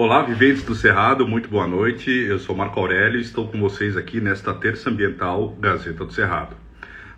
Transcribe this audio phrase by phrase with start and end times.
[0.00, 2.08] Olá, viventes do Cerrado, muito boa noite.
[2.08, 6.54] Eu sou Marco Aurélio e estou com vocês aqui nesta terça ambiental Gazeta do Cerrado.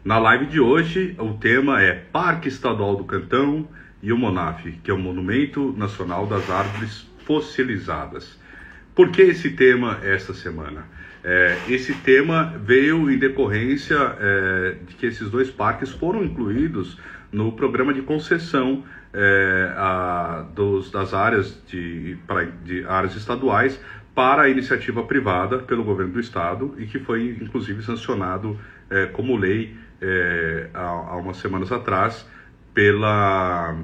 [0.02, 3.68] Na live de hoje, o tema é Parque Estadual do Cantão
[4.02, 8.40] e o Monaf, que é o Monumento Nacional das Árvores Fossilizadas.
[8.94, 10.86] Por que esse tema esta semana?
[11.22, 16.96] É, esse tema veio em decorrência é, de que esses dois parques foram incluídos
[17.30, 23.80] no programa de concessão é, a, dos, das áreas de, pra, de áreas estaduais
[24.14, 29.36] para a iniciativa privada pelo governo do estado e que foi inclusive sancionado é, como
[29.36, 32.26] lei é, há, há umas semanas atrás
[32.72, 33.76] pela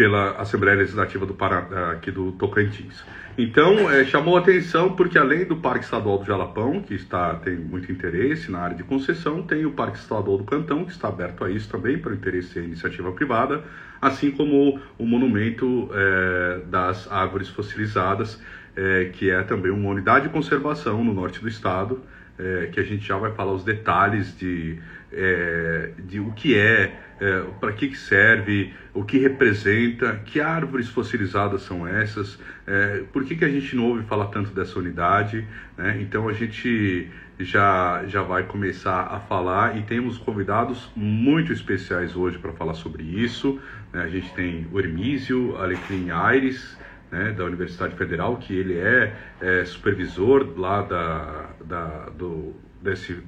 [0.00, 3.04] pela Assembleia Legislativa do Pará, aqui do Tocantins.
[3.36, 7.92] Então, é, chamou atenção porque além do Parque Estadual do Jalapão, que está tem muito
[7.92, 11.50] interesse na área de concessão, tem o Parque Estadual do Cantão, que está aberto a
[11.50, 13.62] isso também para o interesse da iniciativa privada,
[14.00, 18.40] assim como o Monumento é, das Árvores Fossilizadas,
[18.76, 22.00] é, que é também uma unidade de conservação no norte do estado,
[22.38, 24.78] é, que a gente já vai falar os detalhes de,
[25.12, 30.88] é, de o que é, é para que, que serve, o que representa, que árvores
[30.88, 35.46] fossilizadas são essas, é, por que, que a gente não ouve falar tanto dessa unidade.
[35.76, 35.98] Né?
[36.00, 37.10] Então a gente
[37.44, 43.02] já, já vai começar a falar e temos convidados muito especiais hoje para falar sobre
[43.02, 43.60] isso.
[43.92, 44.02] Né?
[44.02, 46.78] A gente tem o Hermísio Alecrim Aires,
[47.10, 53.20] né, da Universidade Federal, que ele é, é supervisor lá da, da, do, desse,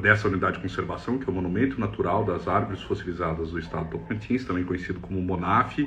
[0.00, 3.98] dessa unidade de conservação, que é o Monumento Natural das Árvores Fossilizadas do Estado do
[3.98, 5.86] Tocantins, também conhecido como MONAF.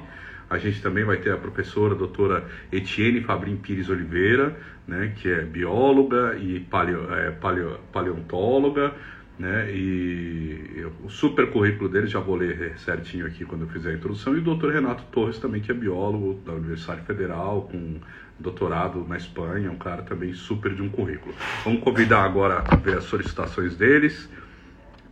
[0.49, 4.55] A gente também vai ter a professora a doutora Etienne Fabrim Pires Oliveira,
[4.88, 8.93] né, que é bióloga e paleo, é, paleo, paleontóloga,
[9.38, 9.69] né?
[9.71, 14.35] E o super currículo dele, já vou ler certinho aqui quando eu fizer a introdução.
[14.35, 17.99] E o doutor Renato Torres também, que é biólogo da Universidade Federal, com
[18.39, 21.33] doutorado na Espanha, um cara também super de um currículo.
[21.63, 24.29] Vamos convidar agora a ver as solicitações deles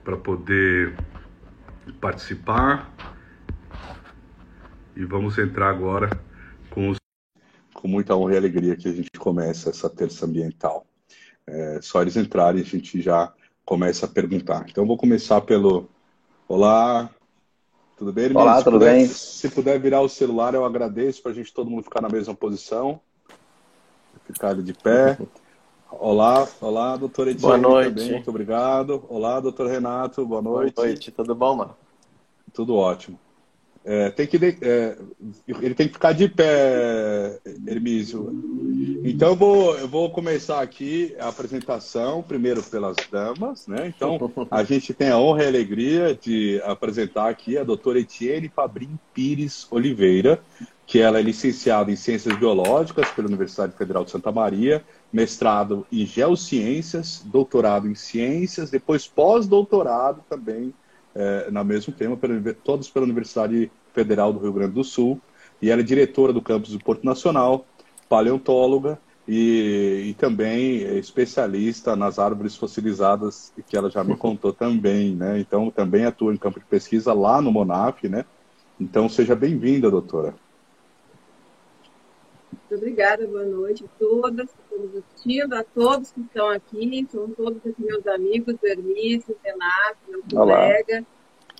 [0.04, 0.94] para poder
[2.00, 2.93] participar.
[4.96, 6.10] E vamos entrar agora
[6.70, 6.98] com os...
[7.74, 10.86] Com muita honra e alegria que a gente começa essa terça ambiental.
[11.46, 13.34] É, só eles entrarem, a gente já
[13.66, 14.66] começa a perguntar.
[14.70, 15.90] Então, vou começar pelo.
[16.48, 17.10] Olá,
[17.98, 18.44] tudo bem, irmão?
[18.44, 19.08] Olá, se tudo puder, bem?
[19.08, 22.34] Se puder virar o celular, eu agradeço para a gente todo mundo ficar na mesma
[22.34, 23.02] posição.
[24.26, 25.18] Ficar de pé.
[26.00, 27.42] Olá, olá, doutor Etienne.
[27.42, 27.94] Boa noite.
[27.94, 29.06] Também, muito obrigado.
[29.08, 30.74] Olá, doutor Renato, boa noite.
[30.74, 31.78] Boa noite, tudo bom, mano?
[32.52, 33.20] Tudo ótimo.
[33.86, 34.98] É, tem que, é,
[35.62, 38.32] ele tem que ficar de pé, Hermísio.
[39.04, 43.94] Então eu vou, eu vou começar aqui a apresentação, primeiro pelas damas, né?
[43.94, 44.18] Então
[44.50, 48.98] a gente tem a honra e a alegria de apresentar aqui a doutora Etienne Fabrim
[49.14, 50.42] Pires Oliveira,
[50.86, 56.06] que ela é licenciada em Ciências Biológicas pela Universidade Federal de Santa Maria, mestrado em
[56.06, 60.74] Geociências, doutorado em Ciências, depois pós-doutorado também
[61.16, 65.20] é, na mesmo tema, pela, todos pela Universidade Federal do Rio Grande do Sul,
[65.62, 67.66] e ela é diretora do campus do Porto Nacional,
[68.10, 75.40] paleontóloga e, e também especialista nas árvores fossilizadas, que ela já me contou também, né?
[75.40, 78.26] Então, também atua em campo de pesquisa lá no Monaf, né?
[78.80, 80.36] Então, seja bem-vinda, doutora.
[82.54, 88.06] Muito obrigada, boa noite a todas, a a todos que estão aqui, são todos meus
[88.08, 91.06] amigos, Hermício, Renato, meu colega.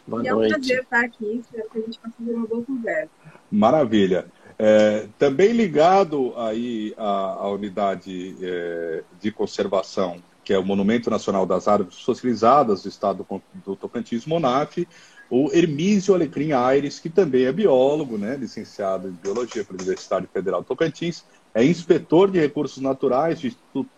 [0.06, 0.30] Boa e noite.
[0.30, 3.12] é um prazer estar aqui, espero que a gente possa fazer uma boa conversa.
[3.52, 4.26] Maravilha.
[4.60, 11.46] É, também ligado aí à, à unidade é, de conservação, que é o Monumento Nacional
[11.46, 13.26] das Árvores Fossilizadas do Estado
[13.66, 14.88] do Tocantins, MONAF,
[15.36, 20.62] o Hermísio Alecrim Aires, que também é biólogo, né, licenciado em Biologia pela Universidade Federal
[20.62, 23.42] do Tocantins, é inspetor de recursos naturais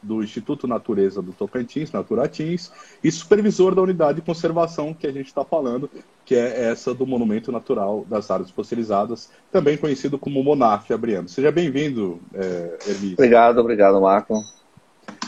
[0.01, 2.71] do Instituto Natureza do Tocantins, Naturatins,
[3.03, 5.89] e supervisor da unidade de conservação que a gente está falando,
[6.23, 11.27] que é essa do Monumento Natural das Árvores Fossilizadas, também conhecido como Monaf, Abriano.
[11.27, 13.15] Seja bem-vindo, é, Hermísio.
[13.15, 14.41] Obrigado, obrigado, Marco.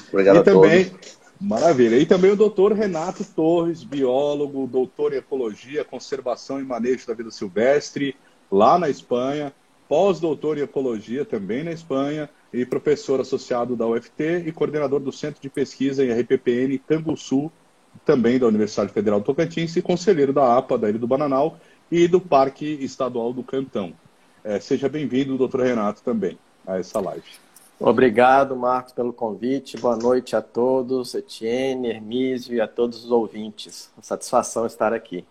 [0.10, 1.17] Obrigado e a também, todos.
[1.40, 1.98] Maravilha.
[1.98, 7.30] E também o doutor Renato Torres, biólogo, doutor em Ecologia, Conservação e Manejo da Vida
[7.30, 8.16] Silvestre,
[8.52, 9.54] lá na Espanha,
[9.88, 15.42] pós-doutor em Ecologia também na Espanha e professor associado da UFT e coordenador do Centro
[15.42, 17.52] de Pesquisa em RPPN Canguçu,
[18.06, 21.60] também da Universidade Federal do Tocantins e conselheiro da APA da Ilha do Bananal
[21.92, 23.94] e do Parque Estadual do Cantão.
[24.44, 27.47] É, seja bem-vindo, doutor Renato, também a essa live.
[27.80, 29.78] Obrigado, Marcos, pelo convite.
[29.78, 33.92] Boa noite a todos, Etienne, Hermísio e a todos os ouvintes.
[34.02, 35.24] Satisfação estar aqui.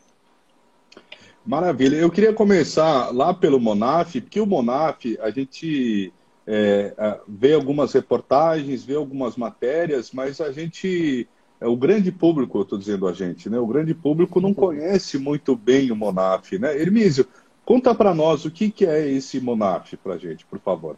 [1.45, 1.97] Maravilha.
[1.97, 6.13] Eu queria começar lá pelo Monaf, porque o Monaf, a gente
[6.47, 11.29] é, vê algumas reportagens, vê algumas matérias, mas a gente,
[11.61, 13.59] é, o grande público, eu estou dizendo a gente, né?
[13.59, 16.81] O grande público não conhece muito bem o Monaf, né?
[16.81, 17.27] Hermísio,
[17.65, 20.97] conta para nós o que, que é esse Monaf para a gente, por favor.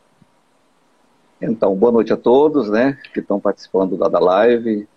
[1.41, 4.89] Então, boa noite a todos, né, que estão participando da, da live.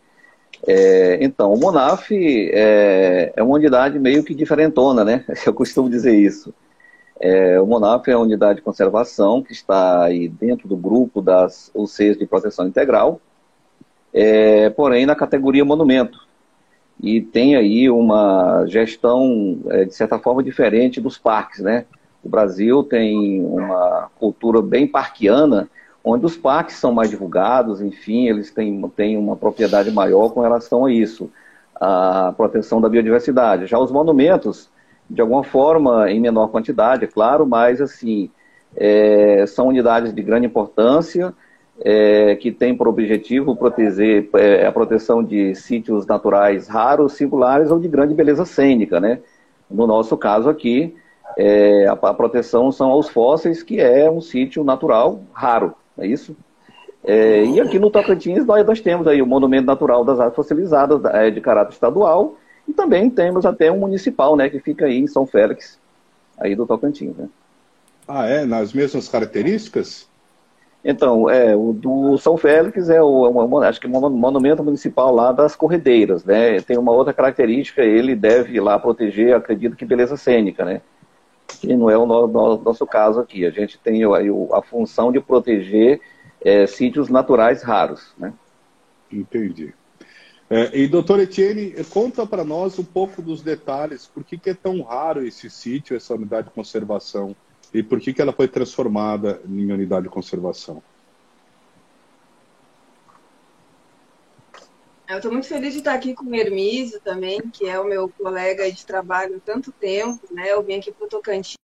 [0.68, 5.26] É, então, o Monaf é, é, uma unidade meio que diferentona, né?
[5.46, 6.54] Eu costumo dizer isso.
[7.24, 11.70] É, o MONAF é a unidade de conservação que está aí dentro do grupo das
[11.76, 13.22] UCs de proteção integral,
[14.12, 16.28] é, porém na categoria monumento.
[17.00, 21.86] E tem aí uma gestão, é, de certa forma, diferente dos parques, né?
[22.24, 25.70] O Brasil tem uma cultura bem parquiana,
[26.04, 30.86] onde os parques são mais divulgados, enfim, eles têm, têm uma propriedade maior com relação
[30.86, 31.30] a isso,
[31.76, 33.68] a proteção da biodiversidade.
[33.68, 34.70] Já os monumentos,
[35.10, 38.30] de alguma forma, em menor quantidade, é claro, mas assim,
[38.76, 41.34] é, são unidades de grande importância,
[41.84, 47.80] é, que têm por objetivo proteger é, a proteção de sítios naturais raros, singulares ou
[47.80, 49.20] de grande beleza cênica, né?
[49.70, 50.96] No nosso caso aqui,
[51.38, 56.36] é, a, a, proteção são aos fósseis, que é um sítio natural raro, é isso?
[57.04, 61.04] É, e aqui no Tocantins nós, nós, temos aí o Monumento Natural das Árvores Fossilizadas
[61.06, 65.08] é, de caráter estadual, e também temos até um municipal, né, que fica aí em
[65.08, 65.80] São Félix,
[66.38, 67.28] aí do Tocantins, né?
[68.08, 68.46] Ah, é?
[68.46, 70.10] Nas mesmas características?
[70.84, 75.14] Então, é, o do São Félix é o, é acho que é um monumento municipal
[75.14, 76.60] lá das corredeiras, né?
[76.62, 80.82] Tem uma outra característica, ele deve lá proteger, acredito que beleza cênica, né?
[81.48, 83.46] Que não é o no, no, nosso caso aqui.
[83.46, 86.02] A gente tem a função de proteger
[86.42, 88.34] é, sítios naturais raros, né?
[89.12, 89.74] Entendi.
[90.50, 94.54] É, e, doutor Etienne, conta para nós um pouco dos detalhes, por que, que, é
[94.54, 97.34] tão raro esse sítio, essa unidade de conservação,
[97.74, 100.84] e por que, que ela foi transformada em unidade de conservação?
[105.12, 108.08] Eu estou muito feliz de estar aqui com o Hermísio também, que é o meu
[108.08, 110.22] colega de trabalho há tanto tempo.
[110.32, 110.50] Né?
[110.50, 111.58] Eu vim aqui para o Tocantins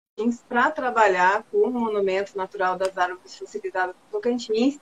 [0.49, 4.79] para trabalhar com o Monumento Natural das Árvores Facilitadas do Tocantins,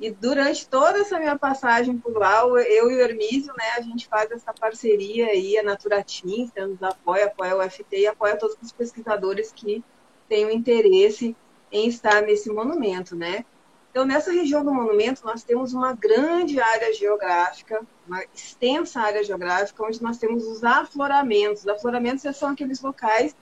[0.00, 4.08] e durante toda essa minha passagem por lá, eu e o Hermísio, né, a gente
[4.08, 8.56] faz essa parceria aí, a Naturatins, né, nos apoia, apoia o FT e apoia todos
[8.62, 9.84] os pesquisadores que
[10.26, 11.36] têm interesse
[11.70, 13.44] em estar nesse monumento, né?
[13.90, 19.82] Então, nessa região do monumento, nós temos uma grande área geográfica, uma extensa área geográfica,
[19.82, 21.62] onde nós temos os afloramentos.
[21.62, 23.34] Os afloramentos são aqueles locais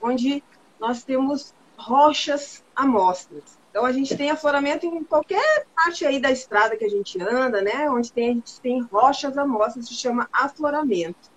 [0.00, 0.42] onde
[0.78, 3.58] nós temos rochas amostras.
[3.70, 7.60] Então a gente tem afloramento em qualquer parte aí da estrada que a gente anda,
[7.62, 7.88] né?
[7.90, 11.30] Onde tem, a gente tem rochas amostras, se chama afloramento.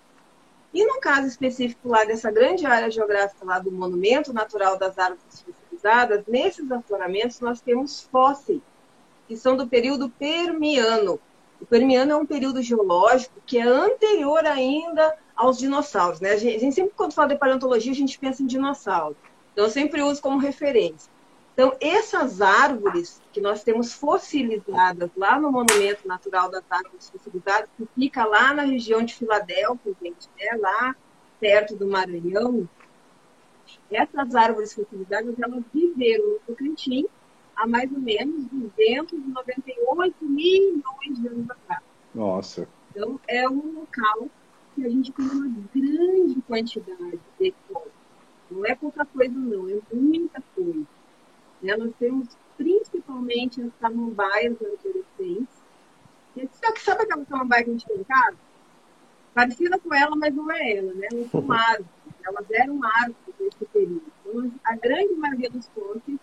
[0.72, 5.44] E no caso específico lá dessa grande área geográfica lá do Monumento Natural das Árvores
[5.84, 8.62] Fossilizadas, nesses afloramentos nós temos fósseis,
[9.28, 11.20] que são do período Permiano.
[11.60, 16.32] O Permiano é um período geológico que é anterior ainda aos dinossauros, né?
[16.32, 19.16] A gente, a gente sempre, quando fala de paleontologia, a gente pensa em dinossauro.
[19.52, 21.12] Então, eu sempre uso como referência.
[21.52, 27.86] Então, essas árvores que nós temos fossilizadas lá no Monumento Natural das Árvores Fossilizadas, que
[27.94, 30.58] fica lá na região de Filadélfia, gente, né?
[30.58, 30.96] lá
[31.38, 32.68] perto do Maranhão,
[33.90, 37.06] essas árvores fossilizadas, elas viveram no Tocantins
[37.56, 41.82] há mais ou menos 298 milhões de anos atrás.
[42.14, 42.68] Nossa.
[42.90, 44.28] Então, é um local
[44.74, 47.90] que a gente tem uma grande quantidade de coisa.
[48.50, 50.86] Não é pouca coisa, não, é muita coisa.
[51.62, 51.76] Né?
[51.76, 55.64] Nós temos principalmente as samambaias adolescentes.
[56.52, 58.36] Sabe, sabe aquela samambaia que a gente tem em casa?
[59.32, 61.08] Parecida com ela, mas não é ela, né?
[61.12, 61.86] Elas são árvores.
[62.24, 64.04] Elas eram árvores nesse período.
[64.24, 66.18] Então, a grande maioria dos pontes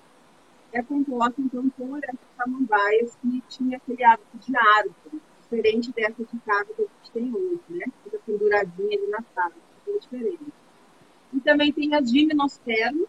[0.73, 6.39] é composta, então, por essas samambaias que tinha aquele hábito de árvore, diferente dessa de
[6.45, 7.85] casa que a gente tem hoje, né?
[8.03, 9.53] Fica penduradinha ali na sala,
[9.87, 10.53] é diferente.
[11.33, 13.07] E também tem as gimnospermas,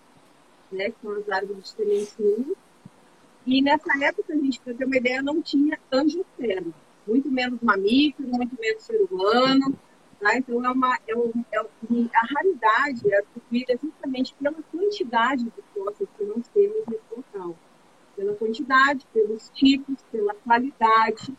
[0.70, 2.56] né, que são as árvores de semente
[3.46, 6.72] E nessa época, a gente, para ter uma ideia, não tinha angiosperma,
[7.06, 9.76] muito menos mamífero, muito menos ser humano.
[10.22, 10.38] Tá?
[10.38, 16.08] Então, é uma, é um, é, a raridade é atribuída justamente pela quantidade de fósseis
[16.16, 17.56] que nós temos nesse local.
[18.14, 21.36] Pela quantidade, pelos tipos, pela qualidade.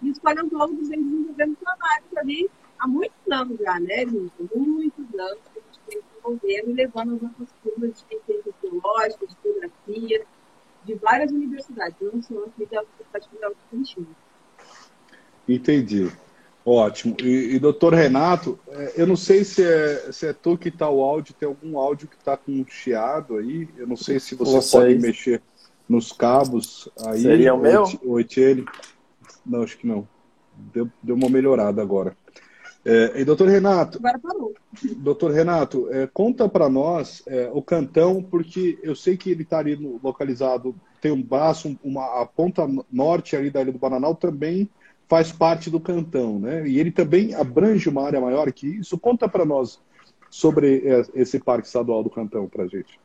[0.00, 5.58] E os paleontólogos vêm desenvolvendo trabalhos ali há muitos anos já, né, Muitos anos que
[5.58, 10.26] a gente vem desenvolvendo e levando as nossas curvas de Teológica, de Geografia,
[10.86, 14.06] de várias universidades, não só aqui da Universidade Federal do Tocantins.
[15.46, 16.23] Entendi.
[16.66, 17.14] Ótimo.
[17.22, 20.88] E, e doutor Renato, é, eu não sei se é, se é tu que está
[20.88, 24.34] o áudio, tem algum áudio que está com um chiado aí, eu não sei se
[24.34, 25.42] você não pode mexer.
[25.86, 26.88] nos cabos.
[27.06, 27.84] Aí, Seria o meu?
[28.02, 28.64] O Etienne.
[29.44, 30.08] Não, acho que não.
[30.72, 32.16] Deu, deu uma melhorada agora.
[32.86, 34.54] É, e doutor Renato, Agora parou.
[34.96, 39.58] doutor Renato, é, conta para nós é, o cantão, porque eu sei que ele está
[39.58, 44.14] ali no- localizado, tem um braço, uma, a ponta norte ali da Ilha do Bananal
[44.14, 44.68] também
[45.08, 46.66] faz parte do cantão, né?
[46.66, 48.98] E ele também abrange uma área maior que isso.
[48.98, 49.80] Conta para nós
[50.30, 52.98] sobre é, esse parque estadual do cantão para gente.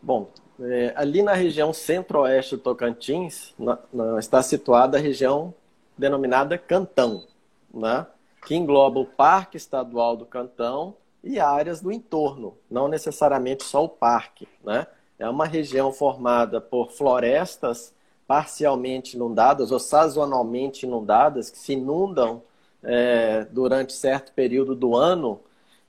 [0.00, 5.52] Bom, é, ali na região centro-oeste do Tocantins na- na- está situada a região
[5.96, 7.24] denominada Cantão,
[7.74, 8.06] né?
[8.46, 13.88] que engloba o Parque Estadual do Cantão e áreas do entorno, não necessariamente só o
[13.88, 14.48] parque.
[14.64, 14.86] Né?
[15.18, 17.92] É uma região formada por florestas
[18.28, 22.42] parcialmente inundadas ou sazonalmente inundadas, que se inundam
[22.82, 25.40] é, durante certo período do ano,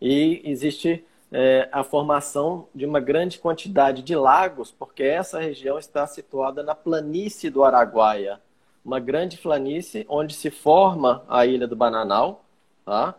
[0.01, 6.07] e existe é, a formação de uma grande quantidade de lagos, porque essa região está
[6.07, 8.39] situada na planície do Araguaia,
[8.85, 12.45] uma grande planície onde se forma a Ilha do Bananal,
[12.85, 13.15] tá?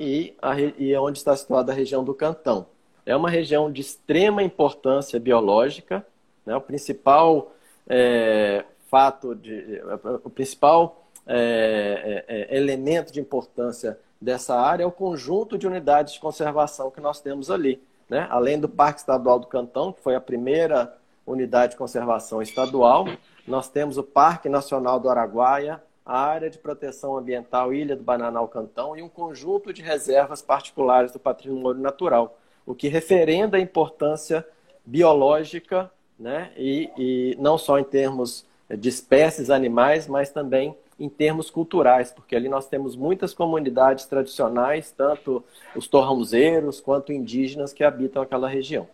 [0.00, 2.66] e, a, e é onde está situada a região do Cantão.
[3.06, 6.04] É uma região de extrema importância biológica,
[6.44, 6.56] né?
[6.56, 7.53] o principal
[7.88, 9.82] é, fato, de,
[10.22, 16.14] o principal é, é, é, elemento de importância dessa área é o conjunto de unidades
[16.14, 17.82] de conservação que nós temos ali.
[18.08, 18.26] Né?
[18.30, 23.06] Além do Parque Estadual do Cantão, que foi a primeira unidade de conservação estadual,
[23.46, 28.46] nós temos o Parque Nacional do Araguaia, a Área de Proteção Ambiental Ilha do Bananal
[28.46, 34.46] Cantão e um conjunto de reservas particulares do patrimônio natural, o que referenda a importância
[34.84, 36.50] biológica, né?
[36.56, 42.36] e, e não só em termos de espécies animais, mas também em termos culturais, porque
[42.36, 45.42] ali nós temos muitas comunidades tradicionais, tanto
[45.74, 48.88] os torrãozeiros quanto indígenas que habitam aquela região.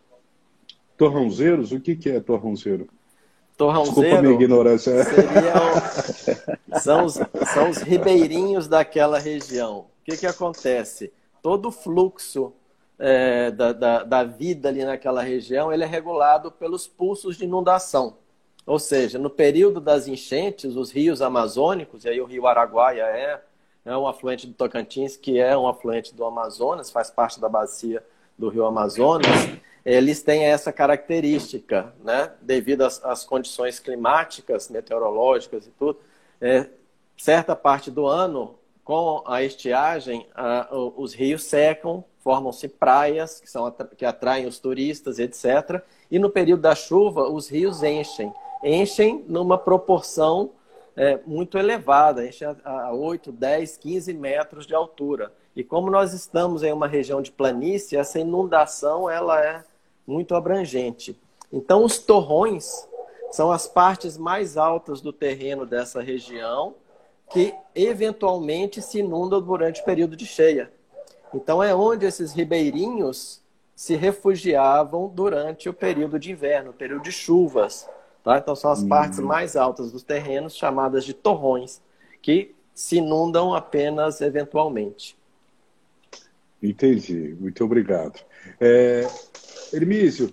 [0.97, 1.73] Torrãozeiros?
[1.73, 2.85] O que, que é torrãozeiro?
[2.85, 3.01] Desculpa
[3.57, 5.05] Torrãozeiro minha ignorância.
[5.05, 7.15] seriam, são, os,
[7.53, 9.81] são os ribeirinhos daquela região.
[9.81, 11.13] O que, que acontece?
[11.43, 12.55] Todo o fluxo
[13.01, 18.19] é, da, da, da vida ali naquela região ele é regulado pelos pulsos de inundação.
[18.67, 23.41] Ou seja, no período das enchentes, os rios amazônicos, e aí o rio Araguaia é,
[23.87, 28.05] é um afluente do Tocantins, que é um afluente do Amazonas, faz parte da bacia
[28.39, 29.27] do rio Amazonas,
[29.83, 32.31] eles têm essa característica, né?
[32.43, 35.99] devido às, às condições climáticas, meteorológicas e tudo.
[36.39, 36.67] É,
[37.17, 38.59] certa parte do ano,
[38.91, 40.67] com a estiagem, a,
[40.97, 45.81] os rios secam, formam-se praias que, são, que atraem os turistas, etc.
[46.11, 48.35] E no período da chuva, os rios enchem.
[48.65, 50.51] Enchem numa proporção
[50.97, 55.33] é, muito elevada, enchem a, a 8, 10, 15 metros de altura.
[55.55, 59.63] E como nós estamos em uma região de planície, essa inundação ela é
[60.05, 61.17] muito abrangente.
[61.53, 62.89] Então, os torrões
[63.31, 66.75] são as partes mais altas do terreno dessa região
[67.33, 70.71] que eventualmente se inundam durante o período de cheia.
[71.33, 73.41] Então, é onde esses ribeirinhos
[73.75, 77.89] se refugiavam durante o período de inverno, o período de chuvas.
[78.23, 78.39] Tá?
[78.39, 81.81] Então, são as partes mais altas dos terrenos, chamadas de torrões,
[82.21, 85.17] que se inundam apenas eventualmente.
[86.63, 88.21] Entendi, muito obrigado.
[88.61, 89.07] É,
[89.73, 90.33] Hermísio,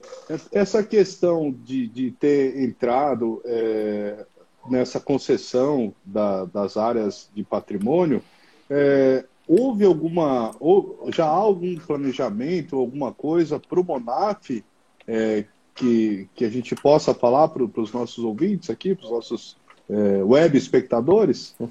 [0.52, 4.26] essa questão de, de ter entrado é,
[4.70, 8.22] nessa concessão da, das áreas de patrimônio,
[8.70, 14.64] é, houve alguma, ou já há algum planejamento, alguma coisa para o Monaf
[15.08, 19.58] é, que, que a gente possa falar para os nossos ouvintes aqui, para os nossos
[19.90, 21.56] é, web espectadores?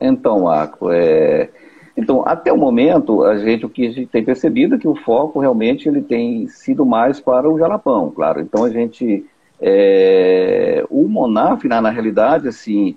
[0.00, 1.50] Então, Marco, é...
[1.96, 4.94] então, até o momento, a gente, o que a gente tem percebido é que o
[4.94, 8.40] foco realmente ele tem sido mais para o Jalapão, claro.
[8.40, 9.26] Então, a gente,
[9.60, 10.84] é...
[10.90, 12.96] o Monaf, na, na realidade, assim,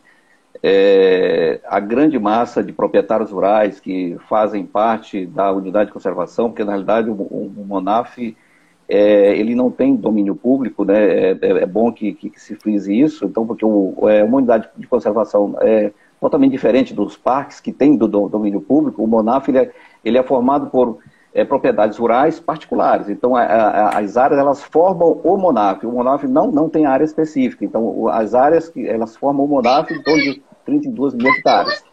[0.61, 1.59] é...
[1.65, 6.71] a grande massa de proprietários rurais que fazem parte da unidade de conservação, porque, na
[6.71, 8.35] realidade, o, o Monaf,
[8.87, 9.37] é...
[9.37, 11.31] ele não tem domínio público, né?
[11.31, 14.69] É, é bom que, que, que, se frise isso, então, porque o, é, uma unidade
[14.77, 15.91] de conservação é
[16.21, 19.03] totalmente diferente dos parques que tem do, do domínio público.
[19.03, 19.71] O Monaf ele é,
[20.05, 20.99] ele é formado por
[21.33, 23.09] é, propriedades rurais particulares.
[23.09, 25.85] Então, a, a, as áreas elas formam o Monaf.
[25.85, 27.63] O Monaf não, não tem área específica.
[27.63, 31.83] Então, as áreas que elas formam o Monaf em torno de 32 mil hectares.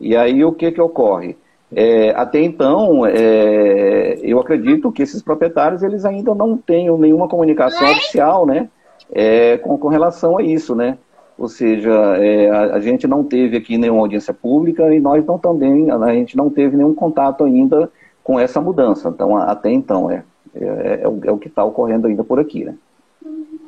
[0.00, 1.36] E aí o que que ocorre?
[1.74, 7.90] É, até então, é, eu acredito que esses proprietários eles ainda não tenham nenhuma comunicação
[7.90, 8.68] oficial, né,
[9.10, 10.98] é, com, com relação a isso, né?
[11.36, 15.36] Ou seja, é, a, a, gente não teve aqui nenhuma audiência pública e nós não
[15.36, 17.90] também, a, a gente não teve nenhum contato ainda
[18.24, 19.10] com essa mudança.
[19.10, 22.64] Então, até então, é, é, é, o, é o que está ocorrendo ainda por aqui,
[22.64, 22.76] né?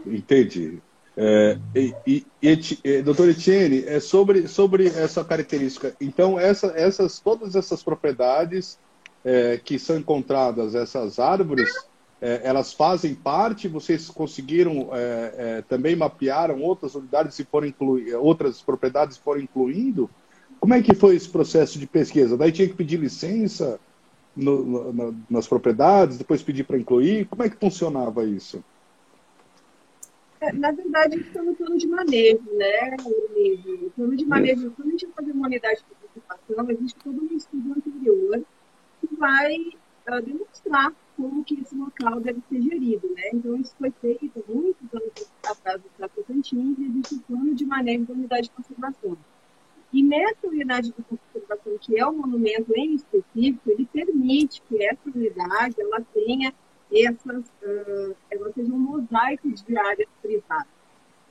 [0.06, 0.78] entendi.
[1.16, 5.94] É, e, e, e, doutor Etienne, é sobre, sobre essa característica.
[6.00, 8.78] Então, essa, essas, todas essas propriedades
[9.24, 11.70] é, que são encontradas, essas árvores,
[12.20, 13.66] é, elas fazem parte?
[13.66, 20.08] Vocês conseguiram é, é, também mapearam outras unidades se foram incluir, outras propriedades foram incluindo?
[20.60, 22.36] Como é que foi esse processo de pesquisa?
[22.36, 23.80] Daí tinha que pedir licença
[24.36, 27.26] no, no, nas propriedades, depois pedir para incluir?
[27.26, 28.62] Como é que funcionava isso?
[30.40, 34.88] É, na verdade, isso é no plano de manejo, né, O plano de manejo, quando
[34.88, 38.42] a gente vai fazer uma unidade de participação, existe todo um estudo anterior
[39.00, 43.30] que vai uh, demonstrar como que esse local deve ser gerido, né?
[43.32, 48.04] Então, isso foi feito muitos anos atrás do Tocantins e existe o plano de manejo
[48.04, 49.16] da unidade de conservação.
[49.92, 55.00] E nessa unidade de conservação, que é o monumento em específico, ele permite que essa
[55.06, 56.52] unidade ela tenha
[56.92, 60.66] essas, uh, ela seja um mosaico de áreas privadas.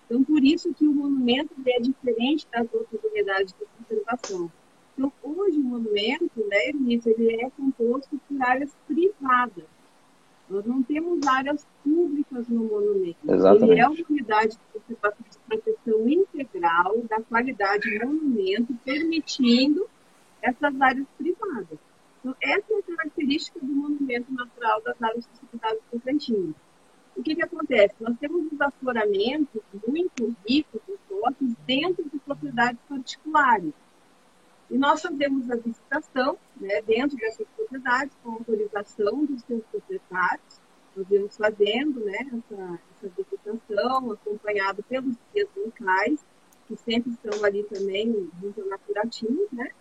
[0.06, 4.52] Então, por isso que o monumento é diferente das outras unidades de conservação.
[4.94, 9.66] Então, hoje o monumento, né, ele é composto por áreas privadas.
[10.50, 13.18] Nós não temos áreas públicas no monumento.
[13.28, 13.72] Exatamente.
[13.72, 19.88] Ele é uma unidade de conservação de proteção integral da qualidade do monumento, permitindo
[20.42, 21.80] essas áreas privadas.
[22.20, 26.56] Então, essa é a característica do monumento natural das áreas sociedades Tocantins.
[27.16, 27.96] O que, que acontece?
[28.00, 33.74] Nós temos os afloramentos muito ricos fortes dentro de propriedades particulares.
[34.76, 40.60] E nós fazemos a visitação né, dentro dessas propriedades com autorização dos seus proprietários.
[40.94, 46.26] Nós vamos fazendo né, essa, essa visitação, acompanhado pelos guias locais,
[46.68, 49.72] que sempre estão ali também junto ao Naturatim, né?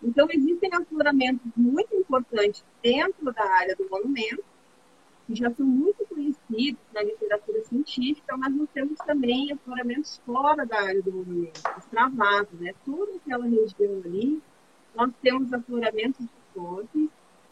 [0.00, 4.44] Então, existem afloramentos muito importantes dentro da área do monumento,
[5.26, 8.95] que já são muito conhecidos na literatura científica, mas nós temos
[9.26, 12.72] também afloramentos fora da área do monumento, extravados, né?
[12.84, 14.40] Toda aquela região ali,
[14.94, 17.08] nós temos afloramentos de fontes,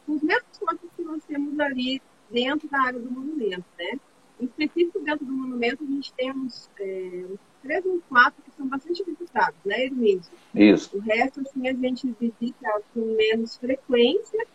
[0.06, 3.98] os mesmos fontes que nós temos ali dentro da área do monumento, né?
[4.40, 8.50] Em específico, dentro do monumento, a gente tem uns, é, uns três ou quatro que
[8.52, 10.30] são bastante visitados, né, Edmilson?
[10.54, 10.96] Isso.
[10.96, 14.46] O resto, assim, a gente visita com menos frequência,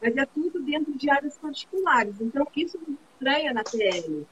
[0.00, 2.20] mas é tudo dentro de áreas particulares.
[2.20, 4.26] Então, isso nos estranha na PL,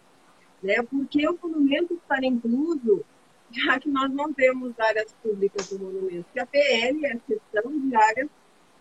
[0.62, 0.82] né?
[0.82, 3.04] Porque o monumento está incluso,
[3.50, 6.24] já que nós não temos áreas públicas no monumento.
[6.24, 8.28] Porque a PL é a questão de áreas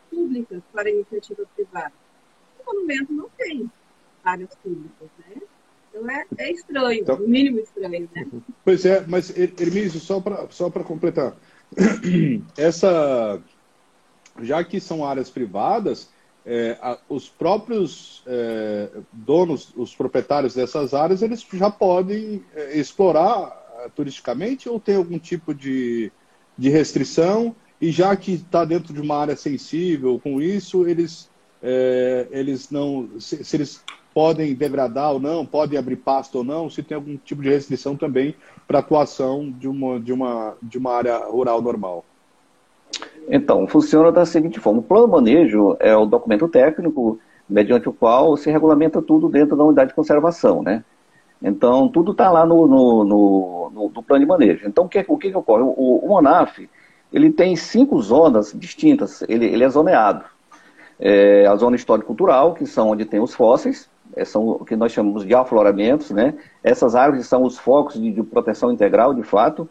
[0.09, 1.93] públicas para iniciativa privada.
[2.59, 3.69] O monumento não tem
[4.23, 5.41] áreas públicas, né?
[5.89, 8.27] Então é, é estranho, então, no mínimo estranho, né?
[8.63, 11.35] Pois é, mas Hermísio, só para só completar,
[12.57, 13.41] essa,
[14.41, 16.09] já que são áreas privadas,
[16.49, 23.51] é, a, os próprios é, donos, os proprietários dessas áreas, eles já podem é, explorar
[23.79, 26.09] é, turisticamente ou tem algum tipo de,
[26.57, 27.53] de restrição?
[27.81, 31.29] E já que está dentro de uma área sensível com isso, eles,
[31.61, 33.09] é, eles não.
[33.19, 33.83] Se, se, eles
[34.13, 37.95] podem degradar ou não, podem abrir pasto ou não, se tem algum tipo de restrição
[37.95, 38.33] também
[38.65, 42.05] para atuação de uma, de, uma, de uma área rural normal.
[43.29, 47.19] Então, funciona da seguinte forma: o plano manejo é o documento técnico
[47.49, 50.83] mediante o qual se regulamenta tudo dentro da unidade de conservação, né?
[51.41, 54.67] Então, tudo está lá no, no, no, no, plano de manejo.
[54.67, 55.61] Então, o que, o que, que ocorre?
[55.61, 56.19] O, o
[57.13, 60.25] ele tem cinco zonas distintas, ele, ele é zoneado.
[60.99, 64.91] É a zona histórico-cultural, que são onde tem os fósseis, é, são o que nós
[64.91, 66.33] chamamos de afloramentos, né?
[66.63, 69.69] Essas árvores são os focos de, de proteção integral, de fato.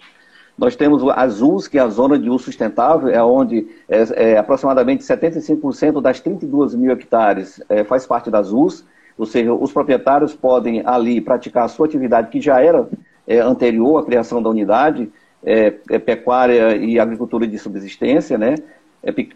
[0.59, 4.39] Nós temos as US, que é a zona de uso sustentável, é onde é, é,
[4.39, 8.85] aproximadamente 75% das 32 mil hectares é, faz parte das US,
[9.19, 12.89] ou seja, os proprietários podem ali praticar a sua atividade que já era
[13.27, 15.11] é, anterior à criação da unidade,
[15.45, 18.57] é, é, pecuária e agricultura de subsistência, né?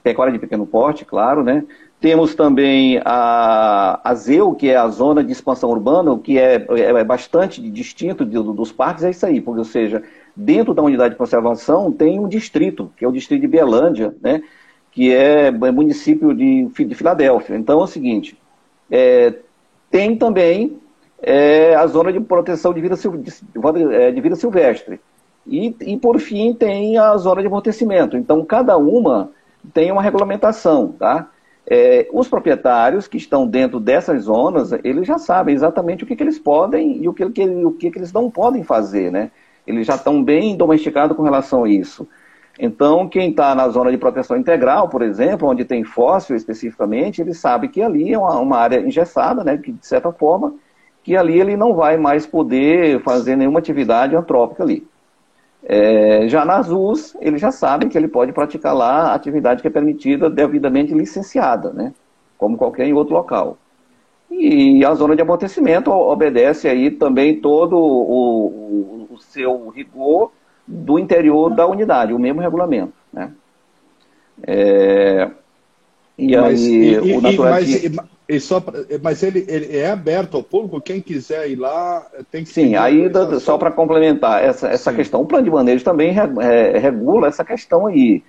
[0.03, 1.63] pecuária de pequeno porte, claro, né?
[2.01, 6.67] Temos também a, a ZEU, que é a zona de expansão urbana, o que é,
[6.71, 10.03] é, é bastante distinto de, dos parques, é isso aí, porque, ou seja,
[10.41, 14.43] dentro da unidade de conservação tem um distrito, que é o distrito de Belândia, né,
[14.91, 17.57] que é, é município de, de Filadélfia.
[17.57, 18.37] Então é o seguinte,
[18.91, 19.35] é,
[19.91, 20.79] tem também
[21.23, 25.01] é, a zona de proteção de vida, de, é, de vida silvestre.
[25.47, 28.17] E, e, por fim, tem a zona de amortecimento.
[28.17, 29.31] Então, cada uma
[29.73, 31.29] tem uma regulamentação, tá?
[31.67, 36.23] É, os proprietários que estão dentro dessas zonas, eles já sabem exatamente o que, que
[36.23, 39.31] eles podem e o que, que, o que, que eles não podem fazer, né?
[39.67, 42.09] Eles já estão bem domesticados com relação a isso.
[42.59, 47.33] Então, quem está na zona de proteção integral, por exemplo, onde tem fóssil especificamente, ele
[47.33, 50.55] sabe que ali é uma, uma área engessada, né, que de certa forma
[51.03, 54.87] que ali ele não vai mais poder fazer nenhuma atividade antrópica ali.
[55.63, 59.69] É, já nas US, eles já sabem que ele pode praticar lá a atividade que
[59.69, 61.95] é permitida devidamente licenciada, né?
[62.41, 63.59] como qualquer em outro local.
[64.31, 70.33] E a zona de amortecimento obedece aí também todo o, o, seu rigor
[70.67, 72.93] do interior da unidade, o mesmo regulamento.
[73.13, 73.33] Né?
[74.43, 75.31] É,
[76.17, 77.97] e mas, aí e, o naturalismo...
[77.97, 78.63] Mas, e só
[79.03, 83.11] mas ele, ele, é aberto ao público, quem quiser ir lá tem que Sim, aí
[83.41, 87.89] só para complementar essa, essa questão, o plano de manejo também é, regula essa questão
[87.89, 88.23] aí.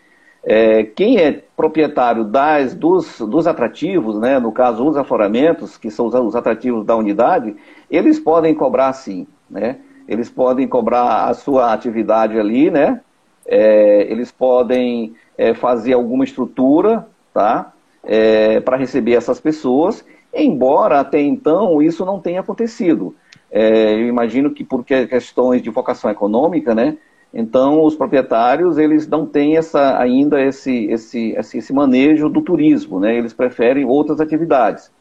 [0.43, 6.07] É, quem é proprietário das, dos, dos atrativos, né, no caso os afloramentos, que são
[6.07, 7.55] os, os atrativos da unidade,
[7.87, 9.77] eles podem cobrar sim, né?
[10.11, 12.99] Eles podem cobrar a sua atividade ali, né?
[13.45, 17.71] É, eles podem é, fazer alguma estrutura, tá?
[18.03, 23.15] É, para receber essas pessoas, embora até então isso não tenha acontecido.
[23.49, 26.97] É, eu imagino que por questões de vocação econômica, né?
[27.33, 33.15] Então, os proprietários, eles não têm essa, ainda esse, esse, esse, manejo do turismo, né?
[33.15, 34.91] Eles preferem outras atividades.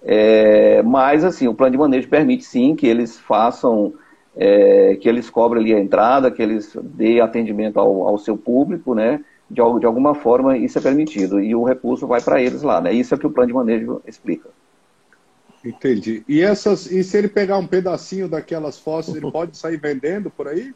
[0.00, 3.92] É, mas, assim, o plano de manejo permite, sim, que eles façam,
[4.36, 8.94] é, que eles cobrem ali a entrada, que eles dê atendimento ao, ao seu público,
[8.94, 9.20] né?
[9.48, 11.40] De, de alguma forma, isso é permitido.
[11.40, 12.92] E o recurso vai para eles lá, né?
[12.92, 14.48] Isso é o que o plano de manejo explica.
[15.64, 16.22] Entendi.
[16.28, 20.48] E, essas, e se ele pegar um pedacinho daquelas fósseis, ele pode sair vendendo por
[20.48, 20.74] aí?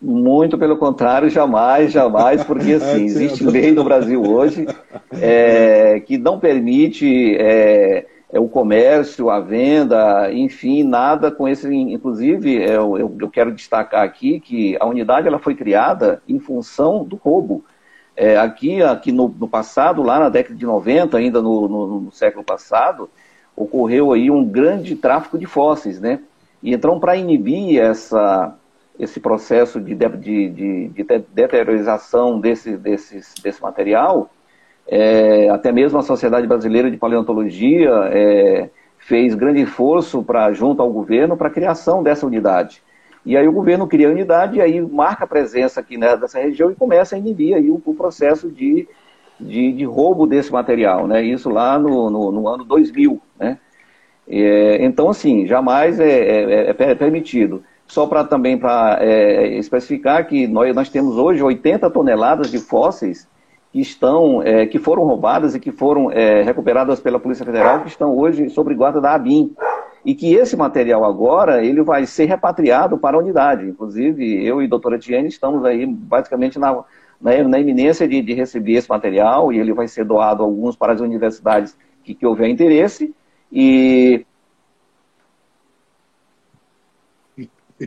[0.00, 4.66] Muito pelo contrário, jamais, jamais, porque assim, existe lei no Brasil hoje
[5.12, 11.72] é, que não permite é, é, o comércio, a venda, enfim, nada com esse.
[11.74, 17.04] Inclusive, é, eu, eu, quero destacar aqui que a unidade ela foi criada em função
[17.04, 17.64] do roubo.
[18.14, 22.12] É, aqui aqui no, no, passado, lá na década de 90, ainda no, no, no
[22.12, 23.08] século passado,
[23.56, 26.20] ocorreu aí um grande tráfico de fósseis, né?
[26.62, 28.54] E então, para inibir essa
[28.98, 34.28] esse processo de, de, de, de deteriorização desse, desse, desse material,
[34.88, 40.90] é, até mesmo a Sociedade Brasileira de Paleontologia é, fez grande esforço para junto ao
[40.90, 42.82] governo para a criação dessa unidade.
[43.24, 46.38] E aí o governo cria a unidade e aí marca a presença aqui né, dessa
[46.38, 48.88] região e começa a inibir aí o, o processo de,
[49.38, 51.22] de, de, roubo desse material, né?
[51.22, 53.58] Isso lá no, no, no ano 2000, né?
[54.26, 57.62] É, então, assim, jamais é, é, é permitido.
[57.86, 63.28] Só para também para é, especificar que nós, nós temos hoje 80 toneladas de fósseis
[63.72, 67.88] que estão é, que foram roubadas e que foram é, recuperadas pela Polícia Federal que
[67.88, 69.54] estão hoje sob guarda da ABIN
[70.04, 73.66] e que esse material agora ele vai ser repatriado para a unidade.
[73.66, 76.84] Inclusive eu e a doutora Tiene estamos aí basicamente na,
[77.20, 80.94] na, na iminência de, de, receber esse material e ele vai ser doado alguns para
[80.94, 83.14] as universidades que, que houver interesse
[83.52, 84.24] e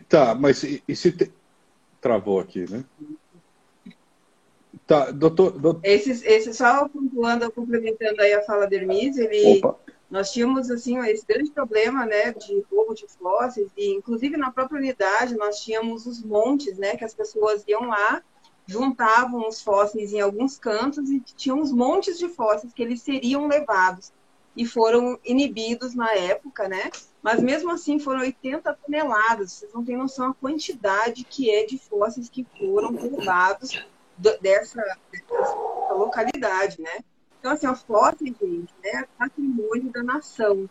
[0.07, 1.31] Tá, mas e, e se te...
[1.99, 2.83] travou aqui, né?
[4.91, 5.51] Tá, doutor.
[5.51, 5.79] doutor...
[5.85, 9.79] Esse, esse, só pontuando, complementando aí a fala do Hermes, ele, Opa.
[10.09, 14.79] nós tínhamos assim esse grande problema, né, de roubo de fósseis e inclusive na própria
[14.79, 18.21] unidade nós tínhamos os montes, né, que as pessoas iam lá,
[18.67, 23.47] juntavam os fósseis em alguns cantos e tinham uns montes de fósseis que eles seriam
[23.47, 24.11] levados
[24.57, 26.91] e foram inibidos na época, né?
[27.23, 29.53] Mas mesmo assim foram 80 toneladas.
[29.53, 33.79] Vocês não têm noção a quantidade que é de fósseis que foram roubados
[34.17, 36.99] dessa, dessa localidade, né?
[37.39, 40.69] Então, assim, os fósseis, gente, né, é patrimônio da nação.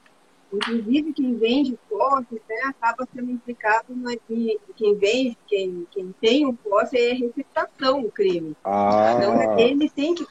[0.52, 6.56] Inclusive, quem vende fósseis né, acaba sendo implicado na, quem vende, quem, quem tem um
[6.56, 8.56] fóssil é receptação o crime.
[8.64, 9.14] Ah.
[9.16, 10.26] Então, ele tem que,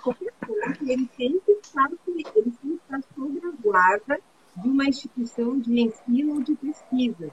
[0.82, 4.19] ele tem que estar, ele tem que estar sob a guarda
[4.58, 7.32] de uma instituição de ensino ou de pesquisa.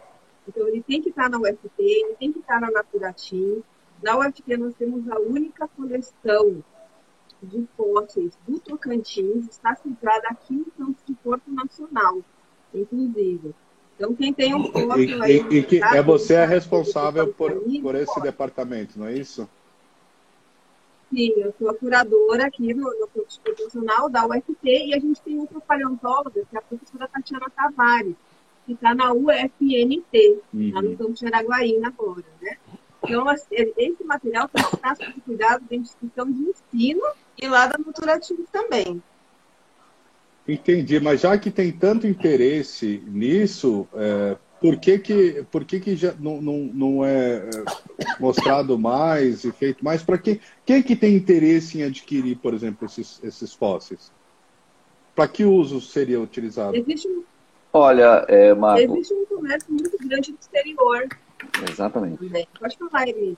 [0.48, 3.62] Então, ele tem que estar na UFT, ele tem que estar na Naturatim.
[4.02, 6.62] Na UFT, nós temos a única coleção
[7.42, 12.22] de fósseis do Tocantins, está centrada aqui no Campo de Porto Nacional
[12.74, 13.54] inclusive.
[13.96, 15.46] Então, quem tem um fóssil aí...
[15.50, 19.48] E, e que é você é responsável por, por esse departamento, não é isso?
[21.10, 25.20] Sim, eu sou a curadora aqui no, no curso profissional da UFT e a gente
[25.22, 28.16] tem outra paleontóloga, que é a professora Tatiana Tavares,
[28.66, 30.72] que está na UFNT, uhum.
[30.74, 32.58] lá no Campo de Araguaína agora, né?
[33.08, 33.26] Então,
[33.76, 37.02] esse material está sob cuidado da instituição de ensino
[37.40, 39.02] e lá da Naturativa também.
[40.48, 45.96] Entendi, mas já que tem tanto interesse nisso, é, por que que, por que, que
[45.96, 50.02] já não, não, não é, é mostrado mais e feito mais?
[50.02, 54.12] Para quem, quem que tem interesse em adquirir, por exemplo, esses, esses fósseis?
[55.16, 56.76] Para que uso seria utilizado?
[56.76, 57.08] Existe,
[57.72, 58.80] Olha, é, Marco...
[58.80, 61.08] Existe um comércio muito grande no exterior.
[61.70, 62.24] Exatamente.
[63.08, 63.36] Emi.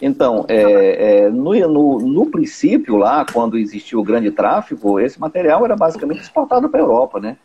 [0.00, 5.64] Então, é, é, no, no, no, princípio, lá, quando existiu o grande tráfico, esse material
[5.64, 7.36] era basicamente exportado para a Europa, né?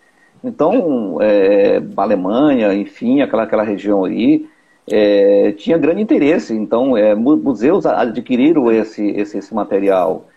[0.43, 4.47] Então, é, a Alemanha, enfim, aquela, aquela região ali,
[4.89, 6.53] é, tinha grande interesse.
[6.53, 10.27] Então, é, museus adquiriram esse, esse, esse material.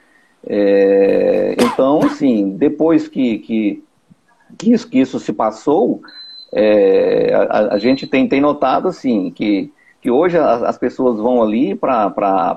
[0.47, 3.85] É, então, sim, depois que, que,
[4.59, 6.01] que, isso, que isso se passou,
[6.53, 11.43] é, a, a, gente tem, tem notado assim, que, que hoje as, as pessoas vão
[11.43, 12.07] ali para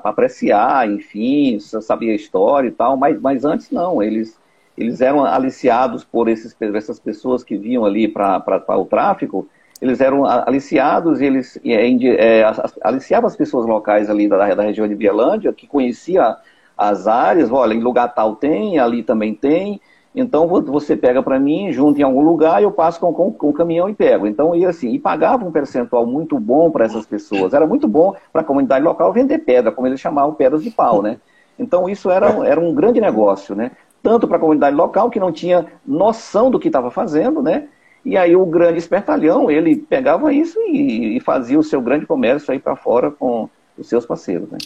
[0.04, 4.40] apreciar, enfim, saber a história e tal, mas, mas antes não, eles,
[4.78, 8.44] eles eram aliciados por esses, essas pessoas que vinham ali para
[8.78, 9.48] o tráfico,
[9.82, 12.52] eles eram aliciados e eles é, é,
[12.82, 16.38] aliciavam as pessoas locais ali da, da região de Bielândia, que conhecia
[16.78, 19.80] as áreas, olha, em lugar tal tem, ali também tem,
[20.16, 23.54] então você pega para mim, junta em algum lugar eu passo com, com, com, o
[23.54, 24.28] caminhão e pego.
[24.28, 27.54] Então, e assim, e pagava um percentual muito bom para essas pessoas.
[27.54, 31.02] Era muito bom para a comunidade local vender pedra, como eles chamavam pedras de pau,
[31.02, 31.20] né?
[31.58, 33.72] Então isso era, era um grande negócio, né?
[34.04, 37.68] Tanto para a comunidade local que não tinha noção do que estava fazendo, né?
[38.06, 42.52] E aí o grande espertalhão, ele pegava isso e, e fazia o seu grande comércio
[42.52, 44.58] aí para fora com os seus parceiros, né?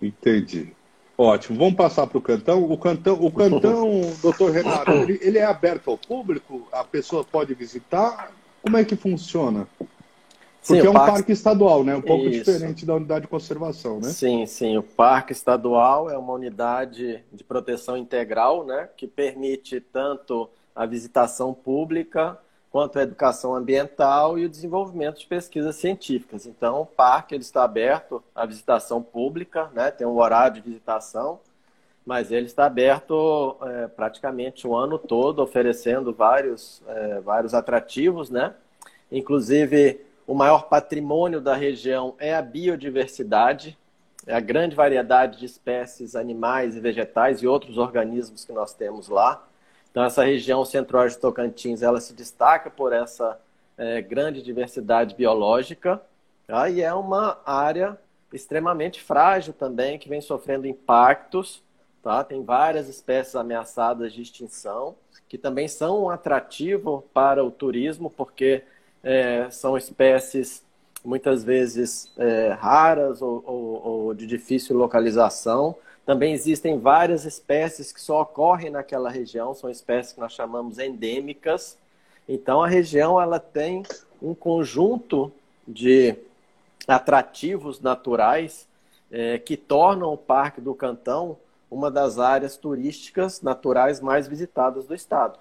[0.00, 0.72] Entendi.
[1.16, 1.58] Ótimo.
[1.58, 2.64] Vamos passar para o cantão.
[2.64, 6.66] O cantão, o cantão, doutor Renato, ele, ele, é aberto ao público?
[6.72, 8.32] A pessoa pode visitar?
[8.62, 9.68] Como é que funciona?
[10.66, 11.10] Porque sim, é um parque...
[11.12, 11.32] parque...
[11.32, 11.94] estadual, né?
[11.94, 12.38] Um pouco Isso.
[12.38, 14.08] diferente da unidade de conservação, né?
[14.08, 14.76] Sim, sim.
[14.78, 18.88] O parque estadual é uma unidade de proteção integral, né?
[18.96, 22.38] Que permite tanto a visitação pública
[22.74, 26.44] quanto a educação ambiental e o desenvolvimento de pesquisas científicas.
[26.44, 29.92] Então, o parque ele está aberto à visitação pública, né?
[29.92, 31.38] tem um horário de visitação,
[32.04, 38.28] mas ele está aberto é, praticamente o ano todo, oferecendo vários, é, vários atrativos.
[38.28, 38.52] Né?
[39.08, 43.78] Inclusive, o maior patrimônio da região é a biodiversidade,
[44.26, 49.08] é a grande variedade de espécies animais e vegetais e outros organismos que nós temos
[49.08, 49.46] lá.
[49.94, 53.38] Então, essa região centro-oeste Tocantins, ela se destaca por essa
[53.78, 56.02] é, grande diversidade biológica,
[56.48, 56.68] tá?
[56.68, 57.96] e é uma área
[58.32, 61.62] extremamente frágil também, que vem sofrendo impactos,
[62.02, 62.24] tá?
[62.24, 64.96] tem várias espécies ameaçadas de extinção,
[65.28, 68.64] que também são um atrativo para o turismo, porque
[69.00, 70.64] é, são espécies
[71.04, 78.00] muitas vezes é, raras ou, ou, ou de difícil localização, também existem várias espécies que
[78.00, 81.78] só ocorrem naquela região, são espécies que nós chamamos endêmicas.
[82.28, 83.82] Então a região ela tem
[84.20, 85.32] um conjunto
[85.66, 86.14] de
[86.86, 88.66] atrativos naturais
[89.10, 91.38] é, que tornam o Parque do Cantão
[91.70, 95.38] uma das áreas turísticas naturais mais visitadas do estado.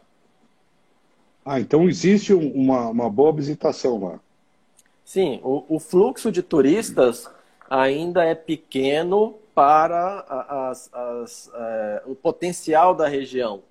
[1.45, 4.19] Ah, então existe uma, uma boa visitação lá.
[5.05, 7.29] Sim, o, o fluxo de turistas
[7.69, 10.25] ainda é pequeno para
[10.69, 13.63] as, as, é, o potencial da região.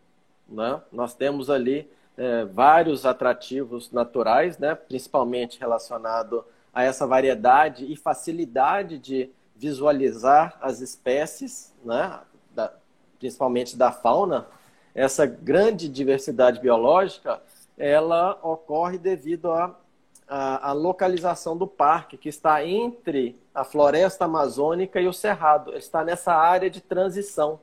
[0.49, 0.81] Né?
[0.93, 4.75] Nós temos ali é, vários atrativos naturais, né?
[4.75, 12.21] principalmente relacionado a essa variedade e facilidade de visualizar as espécies, né?
[12.55, 12.73] da,
[13.19, 14.47] principalmente da fauna.
[14.95, 17.41] Essa grande diversidade biológica,
[17.79, 25.13] ela ocorre devido a, localização do parque, que está entre a floresta amazônica e o
[25.13, 25.77] cerrado.
[25.77, 27.61] Está nessa área de transição.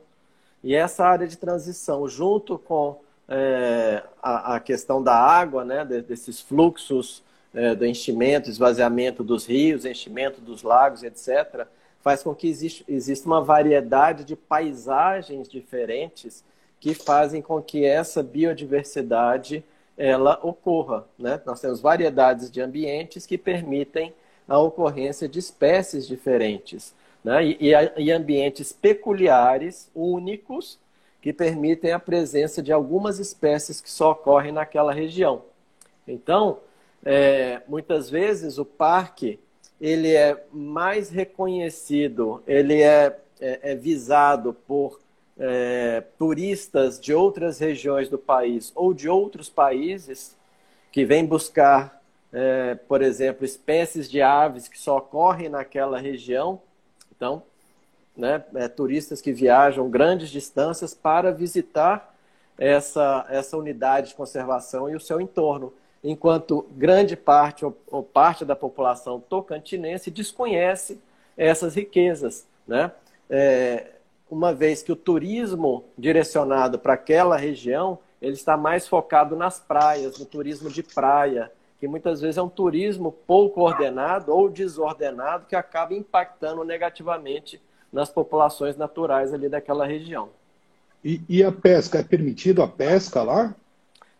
[0.63, 6.41] E essa área de transição, junto com é, a, a, questão da água, né, desses
[6.41, 7.23] fluxos
[7.53, 11.65] é, do enchimento, esvaziamento dos rios, enchimento dos lagos, etc.,
[12.01, 16.43] faz com que exista, exista uma variedade de paisagens diferentes
[16.79, 19.63] que fazem com que essa biodiversidade
[19.97, 21.05] ela ocorra.
[21.17, 21.41] Né?
[21.45, 24.13] Nós temos variedades de ambientes que permitem
[24.49, 27.45] a ocorrência de espécies diferentes né?
[27.45, 30.79] e, e, ambientes peculiares, únicos,
[31.21, 35.43] que permitem a presença de algumas espécies que só ocorrem naquela região.
[36.07, 36.59] Então,
[37.05, 39.39] é, muitas vezes o parque
[39.79, 44.99] ele é mais reconhecido, ele é, é, é visado por
[45.37, 50.35] é, turistas de outras regiões do país ou de outros países
[50.91, 51.98] que vêm buscar,
[52.31, 56.61] é, por exemplo, espécies de aves que só ocorrem naquela região.
[57.15, 57.43] Então,
[58.15, 62.13] né, é, turistas que viajam grandes distâncias para visitar
[62.57, 68.43] essa, essa unidade de conservação e o seu entorno, enquanto grande parte ou, ou parte
[68.43, 70.99] da população tocantinense desconhece
[71.37, 72.45] essas riquezas.
[72.67, 72.91] Né?
[73.29, 73.91] É,
[74.29, 80.19] uma vez que o turismo direcionado para aquela região ele está mais focado nas praias,
[80.19, 85.55] no turismo de praia, que muitas vezes é um turismo pouco ordenado ou desordenado que
[85.55, 87.61] acaba impactando negativamente
[87.91, 90.29] nas populações naturais ali daquela região.
[91.03, 93.55] E, e a pesca, é permitido a pesca lá?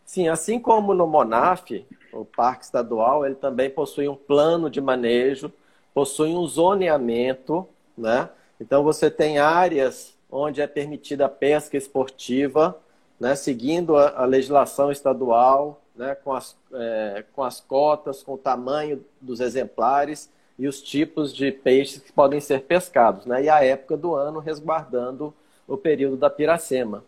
[0.06, 5.52] Sim, assim como no Monaf, o Parque Estadual, ele também possui um plano de manejo,
[5.93, 7.67] possui um zoneamento,
[7.98, 8.30] né?
[8.60, 12.80] Então você tem áreas onde é permitida a pesca esportiva,
[13.19, 13.36] né?
[13.36, 16.15] seguindo a, a legislação estadual, né?
[16.15, 21.51] com, as, é, com as cotas, com o tamanho dos exemplares e os tipos de
[21.51, 23.43] peixes que podem ser pescados, né?
[23.43, 25.33] E a época do ano resguardando
[25.67, 27.03] o período da piracema.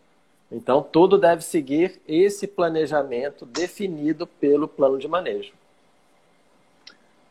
[0.51, 5.53] Então, tudo deve seguir esse planejamento definido pelo plano de manejo.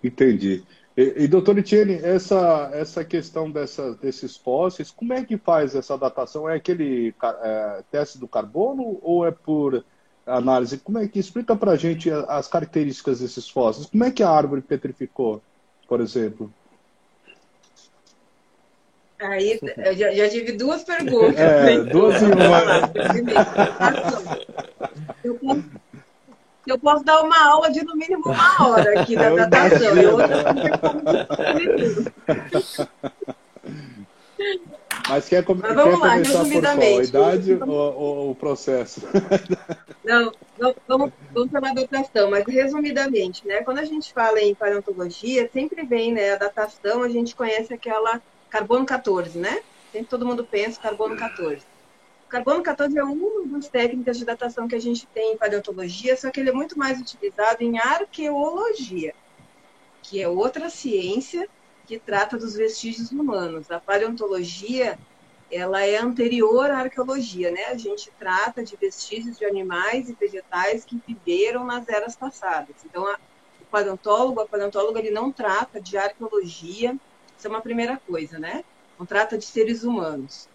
[0.02, 0.64] Entendi.
[0.96, 5.96] E, e doutor Etienne, essa, essa questão dessa, desses fósseis, como é que faz essa
[5.96, 6.48] datação?
[6.48, 9.84] É aquele é, teste do carbono ou é por
[10.26, 10.78] análise?
[10.78, 13.87] Como é que explica para a gente as características desses fósseis?
[13.87, 15.42] Como é que a árvore petrificou,
[15.88, 16.52] por exemplo?
[19.20, 21.38] Aí eu já, já tive duas perguntas.
[21.38, 22.61] É, duas e uma.
[25.22, 25.64] Eu posso,
[26.66, 29.96] eu posso dar uma aula de no mínimo uma hora aqui da datação.
[29.96, 30.54] E outra
[35.10, 35.54] Mas quer, com...
[35.54, 36.78] Mas vamos quer lá, começar por qual?
[36.78, 39.02] A idade ou, ou, o processo?
[40.04, 43.62] Não, não, vamos, vamos falar da datação, mas resumidamente, né?
[43.62, 48.22] Quando a gente fala em paleontologia, sempre vem né, a datação, a gente conhece aquela
[48.48, 49.60] carbono 14, né?
[49.90, 51.62] Sempre todo mundo pensa carbono 14.
[52.26, 56.16] O carbono 14 é uma das técnicas de datação que a gente tem em paleontologia,
[56.16, 59.12] só que ele é muito mais utilizado em arqueologia,
[60.02, 61.48] que é outra ciência
[61.90, 63.68] que trata dos vestígios humanos.
[63.68, 64.96] A paleontologia,
[65.50, 67.64] ela é anterior à arqueologia, né?
[67.64, 72.76] A gente trata de vestígios de animais e vegetais que viveram nas eras passadas.
[72.85, 73.18] Então, a,
[73.61, 76.96] o paleontólogo, a paleontóloga, ele não trata de arqueologia,
[77.37, 78.62] isso é uma primeira coisa, né?
[78.96, 80.48] Não trata de seres humanos.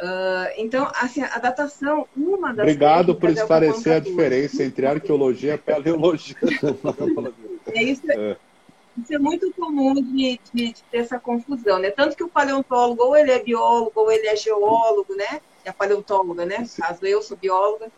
[0.00, 2.64] Uh, então, assim, a datação, uma das.
[2.64, 6.36] Obrigado por é esclarecer é a diferença entre arqueologia e paleologia.
[7.74, 8.38] é isso, é.
[8.98, 11.90] Isso é muito comum de, de, de, ter essa confusão, né?
[11.90, 15.40] Tanto que o paleontólogo, ou ele é biólogo, ou ele é geólogo, né?
[15.64, 16.58] É a paleontóloga, né?
[16.58, 17.90] No caso, eu sou bióloga.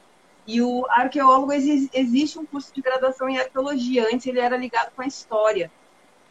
[0.47, 4.07] E o arqueólogo, existe um curso de graduação em arqueologia.
[4.13, 5.71] Antes ele era ligado com a história.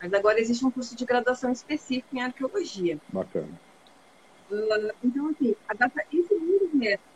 [0.01, 2.97] Mas agora existe um curso de graduação específico em arqueologia.
[3.09, 3.49] Bacana.
[4.49, 7.07] Uh, então, assim, a data, esse é um dos métodos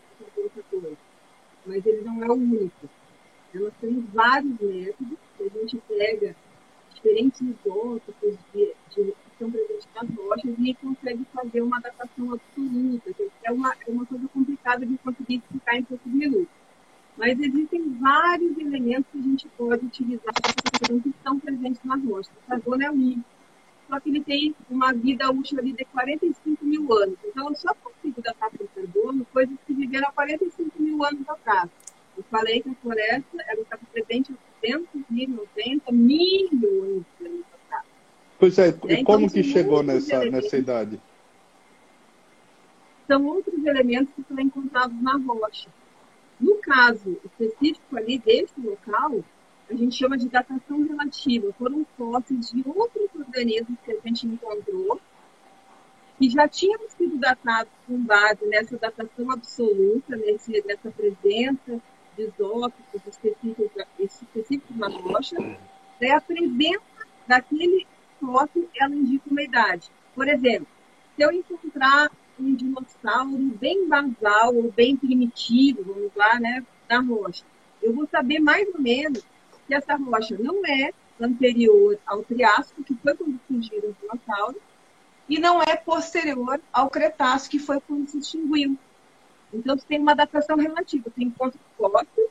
[1.65, 2.89] mas ele não é o único.
[3.53, 6.35] Nós temos vários métodos que a gente pega
[7.03, 13.11] diferentes isótopos de, de, que estão presentes nas rochas e consegue fazer uma datação absoluta,
[13.43, 16.47] é uma, é uma coisa complicada de conseguir explicar em poucos minutos.
[17.17, 22.31] Mas existem vários elementos que a gente pode utilizar que estão presentes nas rochas.
[22.45, 23.21] O carbono é um,
[23.89, 27.17] só que ele tem uma vida útil ali de 45 mil anos.
[27.25, 31.69] Então, eu só consigo datar com carbono coisas que viveram há 45 mil anos atrás.
[32.21, 37.85] Eu falei que a floresta ela estava presente há 290 milhões de anos atrás.
[38.37, 41.01] Pois é, e como então, que chegou nessa, nessa idade?
[43.07, 45.67] São outros elementos que são encontrados na rocha.
[46.39, 49.23] No caso específico ali desse local,
[49.67, 51.51] a gente chama de datação relativa.
[51.53, 55.01] Foram fósseis de outros organismos que a gente encontrou,
[56.19, 61.81] que já tinham sido datados com base nessa datação absoluta, nesse, nessa presença
[62.15, 63.69] de isótopos específicos,
[63.99, 65.35] específicos na rocha.
[65.99, 66.81] Daí a presença
[67.27, 67.87] daquele
[68.19, 69.89] fóssil, ela indica uma idade.
[70.15, 70.67] Por exemplo,
[71.15, 77.43] se eu encontrar um dinossauro bem basal ou bem primitivo, vamos lá, né, da rocha.
[77.81, 79.23] Eu vou saber mais ou menos
[79.67, 84.61] que essa rocha não é anterior ao Triássico, que foi quando surgiram os dinossauros,
[85.29, 88.77] e não é posterior ao Cretáceo, que foi quando se extinguiu.
[89.53, 91.09] Então, você tem uma datação relativa.
[91.09, 92.29] Tem ponto fóssil,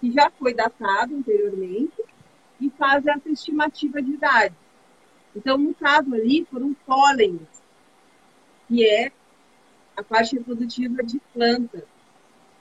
[0.00, 2.02] que já foi datado anteriormente,
[2.60, 4.54] e faz essa estimativa de idade.
[5.34, 7.48] Então, no caso ali, foram pólenes,
[8.68, 9.10] que é
[9.96, 11.84] a parte reprodutiva de plantas.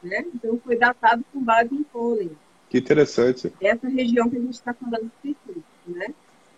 [0.02, 0.26] Né?
[0.34, 2.32] Então, foi datado com base em pólen.
[2.70, 3.54] Que interessante.
[3.62, 6.14] Essa região que a gente está falando específico, né?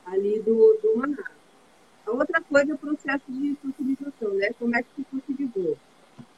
[0.05, 1.23] ali do, do Maná.
[2.05, 4.49] A outra coisa é o processo de fossilização, né?
[4.59, 5.77] Como é que se fossilizou.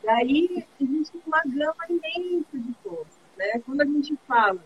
[0.05, 3.17] Daí existe uma gama imensa de forças.
[3.35, 3.59] Né?
[3.65, 4.63] Quando a gente fala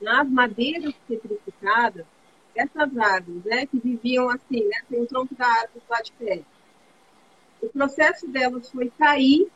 [0.00, 2.06] nas madeiras petrificadas,
[2.54, 6.42] essas árvores né, que viviam assim, né, tem o tronco da árvore lá de pé,
[7.60, 9.50] o processo delas foi cair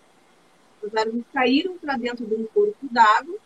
[0.85, 3.39] As árvores caíram para dentro de um corpo d'água,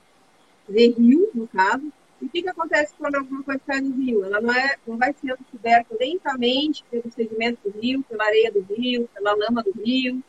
[0.69, 1.93] de rio, no caso.
[2.21, 4.25] E o que, que acontece quando alguma coisa cai no rio?
[4.25, 8.63] Ela não, é, não vai sendo coberta lentamente pelo sedimento do rio, pela areia do
[8.63, 10.23] rio, pela lama do rio.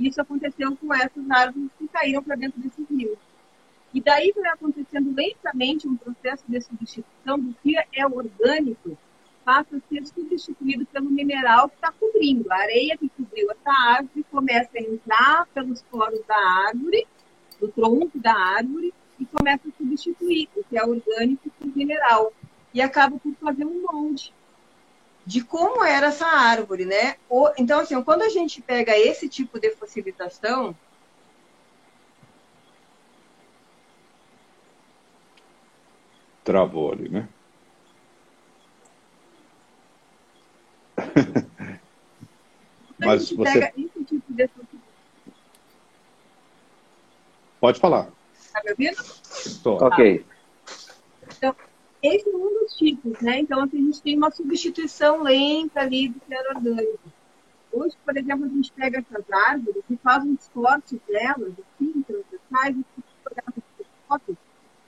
[0.00, 3.18] Isso aconteceu com essas árvores que caíram para dentro desse rio.
[3.92, 8.96] E daí vai acontecendo lentamente um processo de substituição do que é orgânico,
[9.44, 12.50] passa a ser substituído pelo mineral que está cobrindo.
[12.50, 16.38] A areia que cobriu essa árvore começa a entrar pelos poros da
[16.68, 17.06] árvore,
[17.60, 22.32] do tronco da árvore, e começa a substituir o que é orgânico por mineral.
[22.72, 24.32] E acaba por fazer um molde
[25.26, 27.16] de como era essa árvore, né?
[27.56, 30.74] Então, assim, quando a gente pega esse tipo de fossilização,
[36.42, 37.28] Travou ali, né?
[42.98, 43.70] Mas você.
[43.70, 44.50] Tipo de...
[47.60, 48.10] Pode falar.
[48.34, 49.00] Está me ouvindo?
[49.46, 49.82] Estou.
[49.84, 50.26] Ok.
[51.36, 51.54] Então,
[52.02, 53.40] esse é um dos tipos, né?
[53.40, 57.12] Então, assim, a gente tem uma substituição lenta ali do era orgânico.
[57.72, 62.76] Hoje, por exemplo, a gente pega essas árvores e faz um cortes delas, assim, transversais,
[62.76, 64.36] e fotos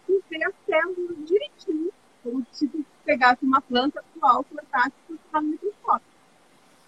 [0.09, 1.93] e ver as células direitinho,
[2.23, 2.71] como se
[3.05, 6.13] pegasse uma planta atual, plantasse e está no microscópio.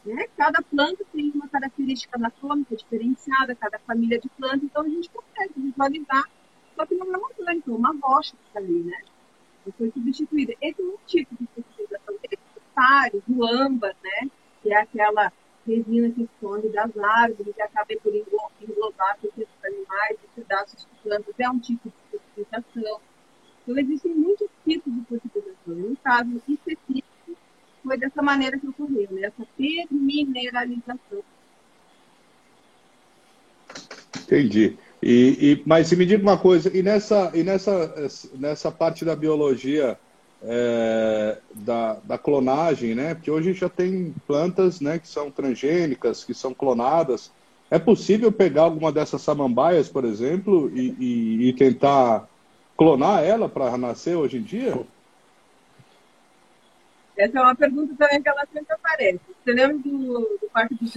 [0.04, 0.26] Né?
[0.36, 5.52] Cada planta tem uma característica anatômica diferenciada, cada família de plantas, então a gente consegue
[5.56, 6.24] visualizar,
[6.74, 8.98] só que não é uma planta, é uma rocha que está ali, né?
[9.72, 10.54] Foi substituída.
[10.60, 12.18] Esse é um tipo de fertilização.
[12.18, 12.38] Tem
[12.74, 14.30] pário, o âmbar, né?
[14.62, 15.32] Que é aquela
[15.66, 21.34] resina que esconde das árvores e acaba por englobar pequenos animais e pedaços de plantas.
[21.38, 23.00] É um tipo de fertilização.
[23.62, 25.74] Então, existem muitos tipos de fertilização.
[25.74, 27.36] No caso específico,
[27.82, 29.22] foi dessa maneira que ocorreu, né?
[29.22, 31.22] essa desmineralização.
[34.22, 34.78] Entendi.
[35.06, 37.94] E, e, mas se me diga uma coisa, e nessa, e nessa,
[38.38, 39.98] nessa parte da biologia
[40.42, 43.14] é, da, da clonagem, né?
[43.14, 47.30] Porque hoje já tem plantas né, que são transgênicas, que são clonadas.
[47.70, 52.26] É possível pegar alguma dessas samambaias, por exemplo, e, e, e tentar
[52.74, 54.86] clonar ela para nascer hoje em dia?
[57.14, 59.20] Essa é uma pergunta também que ela sempre aparece.
[59.44, 60.94] Você lembra do, do Parque dos?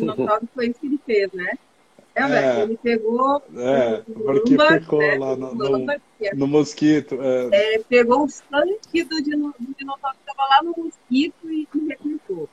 [0.55, 1.57] Foi isso que ele fez, né?
[2.17, 3.43] É, é, ele pegou.
[3.55, 5.17] É, porque lumbar, ficou né?
[5.19, 5.85] lá no, no,
[6.35, 7.19] no mosquito.
[7.21, 7.75] É.
[7.75, 12.49] É, pegou o sangue do, dino, do dinossauro que estava lá no mosquito e, replicou.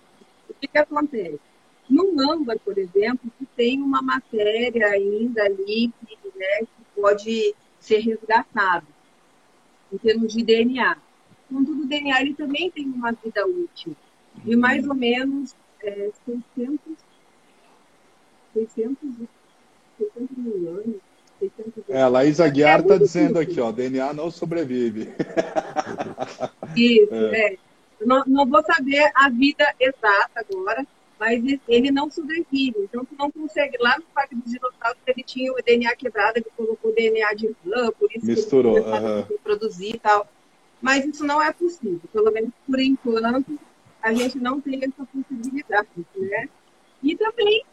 [0.51, 1.41] O que, que acontece?
[1.89, 8.01] No âmbar, por exemplo, que tem uma matéria ainda ali que, né, que pode ser
[8.01, 8.87] resgatado
[9.91, 10.97] em termos de DNA.
[11.49, 13.97] Contudo, o DNA ele também tem uma vida útil
[14.45, 16.79] de mais ou menos é, 600,
[18.53, 19.29] 600,
[19.99, 20.97] 600 mil anos.
[21.41, 25.13] 600 é, a Laís Aguiar está é dizendo aqui, ó, DNA não sobrevive.
[26.77, 27.55] Isso, é.
[27.55, 27.59] é.
[28.01, 30.87] Não, não vou saber a vida exata agora,
[31.19, 32.75] mas ele não sobrevive.
[32.79, 33.77] Então, tu não consegue.
[33.81, 37.55] Lá no Parque dos Dinossauros, ele tinha o DNA quebrado, ele colocou o DNA de
[37.67, 40.29] rã, por isso Misturou, que ele uh reproduzir e tal.
[40.83, 42.01] Mas isso não é possível.
[42.13, 43.59] Pelo menos por enquanto,
[44.03, 46.49] a gente não tem essa possibilidade, né?
[47.03, 47.65] E também,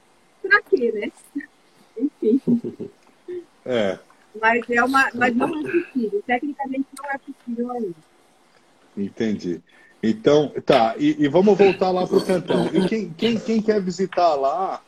[0.41, 1.11] para quê, né?
[3.65, 3.99] É.
[4.39, 6.23] Mas, é uma, mas não é possível.
[6.25, 7.95] Tecnicamente não é possível ainda.
[8.97, 9.61] Entendi.
[10.03, 12.67] Então, tá, e, e vamos voltar lá para o Cantão.
[12.73, 14.81] E quem, quem, quem quer visitar lá,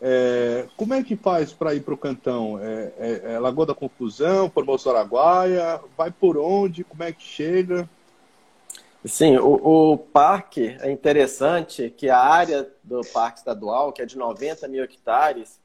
[0.00, 2.58] é, como é que faz para ir para o Cantão?
[2.60, 5.80] É, é, é, Lagoa da Confusão, Formoso Araguaia?
[5.96, 6.84] Vai por onde?
[6.84, 7.88] Como é que chega?
[9.04, 14.18] Sim, o, o, parque é interessante que a área do parque estadual, que é de
[14.18, 15.58] 90 mil hectares,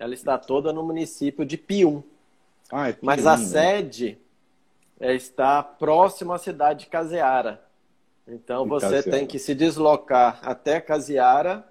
[0.00, 2.02] ela está toda no município de Pium.
[2.72, 3.44] Ah, é Pium Mas a né?
[3.44, 4.18] sede
[4.98, 7.62] é, está próximo à cidade de Caseara.
[8.26, 9.10] Então você Casiara.
[9.10, 11.68] tem que se deslocar até Casiara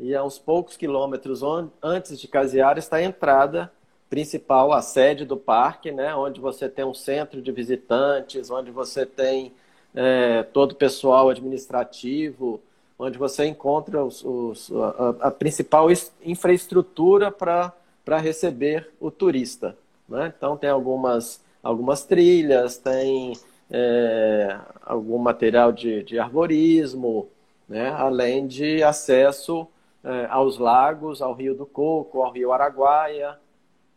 [0.00, 1.42] e a uns poucos quilômetros
[1.82, 3.70] antes de Casiara está a entrada
[4.08, 9.04] principal, a sede do parque, né, onde você tem um centro de visitantes, onde você
[9.04, 9.52] tem
[9.94, 12.62] é, todo o pessoal administrativo,
[12.98, 15.86] onde você encontra os, os, a, a, principal
[16.22, 17.72] infraestrutura para
[18.18, 19.76] receber o turista.
[20.08, 20.32] Né?
[20.36, 23.34] Então tem algumas, algumas trilhas, tem
[23.70, 27.28] é, algum material de, de arborismo,
[27.68, 27.90] né?
[27.90, 29.68] além de acesso
[30.02, 33.38] é, aos lagos, ao Rio do Coco, ao Rio Araguaia.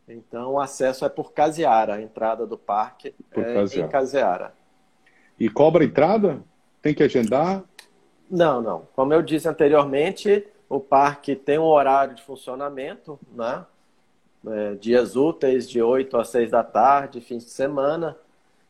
[0.08, 3.88] Então, o acesso é por Caseara, a entrada do parque por é Caseara.
[3.88, 4.54] em Caseara.
[5.40, 6.44] E cobra entrada?
[6.82, 7.64] Tem que agendar?
[8.32, 8.88] Não, não.
[8.96, 13.66] Como eu disse anteriormente, o parque tem um horário de funcionamento, né?
[14.48, 18.18] é, dias úteis de 8 a 6 da tarde, fins de semana,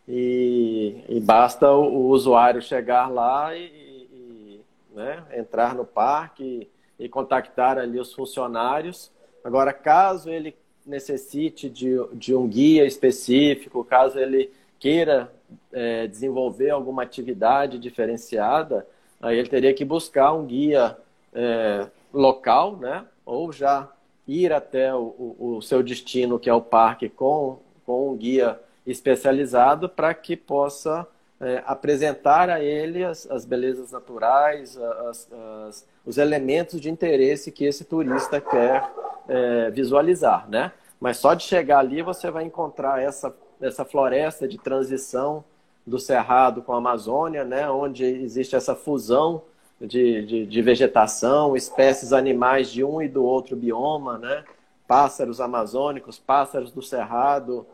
[0.07, 3.65] e, e basta o, o, usuário chegar lá e,
[4.11, 4.61] e
[4.93, 6.67] né, entrar no parque
[6.99, 9.11] e, e contactar ali os funcionários.
[9.43, 10.55] Agora, caso ele
[10.85, 15.31] necessite de, de um guia específico, caso ele queira
[15.71, 18.85] é, desenvolver alguma atividade diferenciada,
[19.21, 20.97] aí ele teria que buscar um guia
[21.33, 23.05] é, local, né?
[23.25, 23.89] Ou já
[24.27, 29.89] ir até o, o, seu destino, que é o parque, com, com um guia especializado
[29.89, 31.07] para que possa
[31.39, 35.31] é, apresentar a ele as, as belezas naturais, as,
[35.67, 38.89] as, os elementos de interesse que esse turista quer
[39.27, 40.71] é, visualizar, né?
[40.99, 45.43] Mas só de chegar ali você vai encontrar essa, essa floresta de transição
[45.85, 47.69] do Cerrado com a Amazônia, né?
[47.69, 49.43] Onde existe essa fusão
[49.79, 54.43] de, de, de, vegetação, espécies animais de um e do outro bioma, né?
[54.87, 57.65] Pássaros amazônicos, pássaros do Cerrado,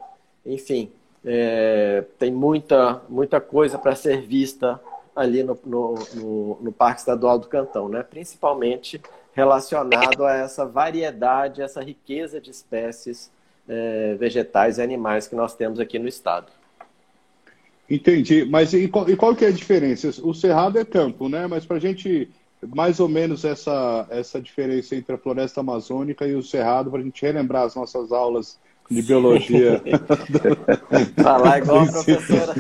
[0.46, 0.92] enfim,
[1.26, 4.80] é, tem muita, muita coisa para ser vista
[5.16, 8.04] ali no, no, no, no, Parque Estadual do Cantão, né?
[8.04, 9.02] principalmente
[9.34, 13.32] relacionado a essa variedade, essa riqueza de espécies
[13.68, 16.52] é, vegetais e animais que nós temos aqui no estado.
[17.90, 20.10] Entendi, mas e qual, e qual que é a diferença?
[20.24, 21.48] O cerrado é campo, né?
[21.48, 22.30] Mas para a gente
[22.74, 27.04] mais ou menos essa, essa diferença entre a floresta amazônica e o cerrado, para a
[27.04, 28.60] gente relembrar as nossas aulas
[28.90, 29.82] de biologia.
[31.22, 32.56] Falar igual a professora.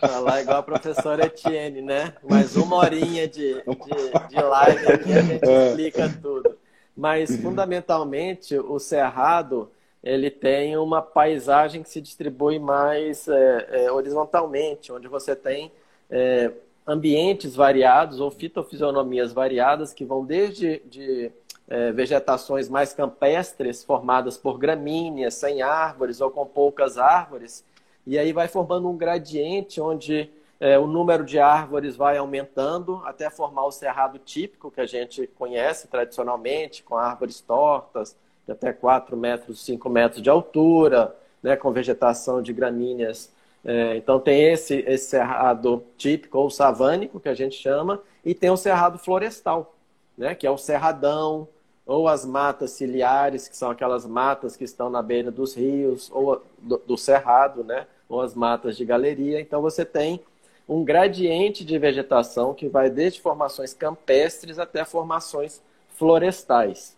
[0.00, 2.14] Falar igual a professora Etienne, né?
[2.28, 5.68] Mais uma horinha de, de, de live aqui a gente é.
[5.68, 6.56] explica tudo.
[6.96, 9.70] Mas fundamentalmente o cerrado
[10.04, 15.72] ele tem uma paisagem que se distribui mais é, é, horizontalmente, onde você tem
[16.10, 16.52] é,
[16.86, 21.32] ambientes variados ou fitofisionomias variadas que vão desde de,
[21.66, 27.64] é, vegetações mais campestres formadas por gramíneas, sem árvores ou com poucas árvores,
[28.06, 30.30] e aí vai formando um gradiente onde
[30.60, 35.26] é, o número de árvores vai aumentando até formar o cerrado típico que a gente
[35.28, 38.14] conhece tradicionalmente, com árvores tortas,
[38.46, 43.30] de até 4 metros, 5 metros de altura, né, com vegetação de gramíneas.
[43.64, 48.50] É, então tem esse, esse cerrado típico ou savânico, que a gente chama, e tem
[48.50, 49.74] o cerrado florestal,
[50.16, 51.48] né, que é o cerradão,
[51.86, 56.42] ou as matas ciliares, que são aquelas matas que estão na beira dos rios, ou
[56.58, 59.40] do, do cerrado, né, ou as matas de galeria.
[59.40, 60.20] Então você tem
[60.68, 66.96] um gradiente de vegetação que vai desde formações campestres até formações florestais.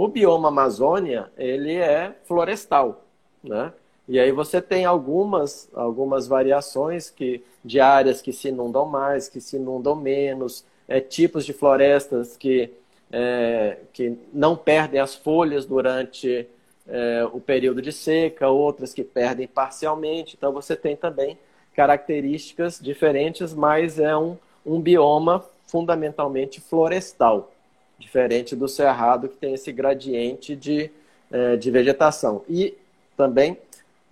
[0.00, 3.04] O bioma Amazônia, ele é florestal,
[3.44, 3.70] né?
[4.08, 9.42] E aí você tem algumas, algumas variações que, de áreas que se inundam mais, que
[9.42, 12.70] se inundam menos, é, tipos de florestas que,
[13.12, 16.48] é, que não perdem as folhas durante
[16.88, 20.34] é, o período de seca, outras que perdem parcialmente.
[20.34, 21.36] Então você tem também
[21.76, 27.52] características diferentes, mas é um, um bioma fundamentalmente florestal
[28.00, 30.90] diferente do cerrado que tem esse gradiente de,
[31.30, 32.42] é, de vegetação.
[32.48, 32.74] E
[33.16, 33.56] também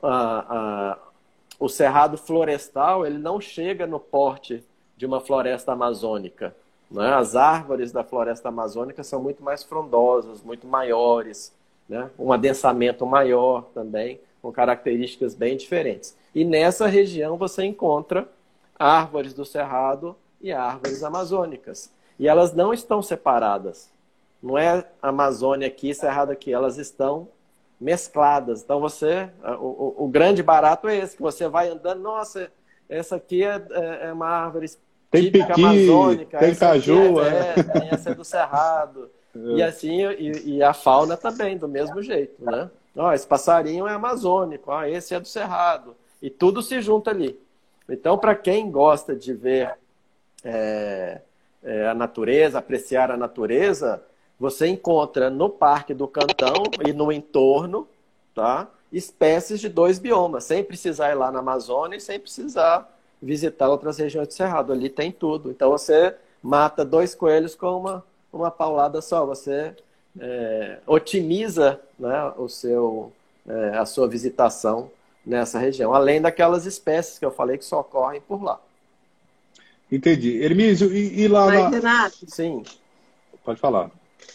[0.03, 0.99] a, a,
[1.59, 4.63] o cerrado florestal ele não chega no porte
[4.97, 6.55] de uma floresta amazônica.
[6.91, 7.09] Né?
[7.15, 11.53] As árvores da floresta amazônica são muito mais frondosas, muito maiores,
[11.89, 12.11] né?
[12.19, 16.15] um adensamento maior também, com características bem diferentes.
[16.35, 18.29] E nessa região você encontra
[18.79, 21.91] árvores do cerrado e árvores amazônicas.
[22.19, 23.91] E elas não estão separadas.
[24.43, 26.53] Não é Amazônia aqui, Cerrado aqui.
[26.53, 27.29] Elas estão
[27.81, 28.63] mescladas.
[28.63, 32.51] Então você, o, o, grande barato é esse, que você vai andando, nossa,
[32.89, 34.69] essa aqui é, é, é uma árvore
[35.11, 39.11] tem típica piqui, amazônica, tem caju, é, é, tem essa é do Cerrado.
[39.35, 42.69] E assim, e, e, a fauna também, do mesmo jeito, né?
[42.97, 45.95] Ó, esse passarinho é amazônico, ó, esse é do Cerrado.
[46.21, 47.39] E tudo se junta ali.
[47.89, 49.77] Então, para quem gosta de ver
[50.43, 51.21] é,
[51.63, 54.03] é, a natureza, apreciar a natureza,
[54.39, 57.89] você encontra no Parque do Cantão e no entorno,
[58.35, 58.69] tá?
[58.93, 62.89] Espécies de dois biomas, sem precisar ir lá na Amazônia e sem precisar
[63.21, 64.73] visitar outras regiões do Cerrado.
[64.73, 65.51] Ali tem tudo.
[65.51, 69.27] Então você mata dois coelhos com uma, uma paulada só.
[69.27, 69.75] Você
[70.19, 73.13] é, otimiza né, o seu,
[73.47, 74.91] é, a sua visitação
[75.27, 78.59] nessa região, além daquelas espécies que eu falei que só ocorrem por lá.
[79.91, 80.43] Entendi.
[80.43, 81.69] Hermísio, e, e lá Mas, na...
[81.69, 82.63] Renato, Sim.
[83.45, 83.91] Pode falar.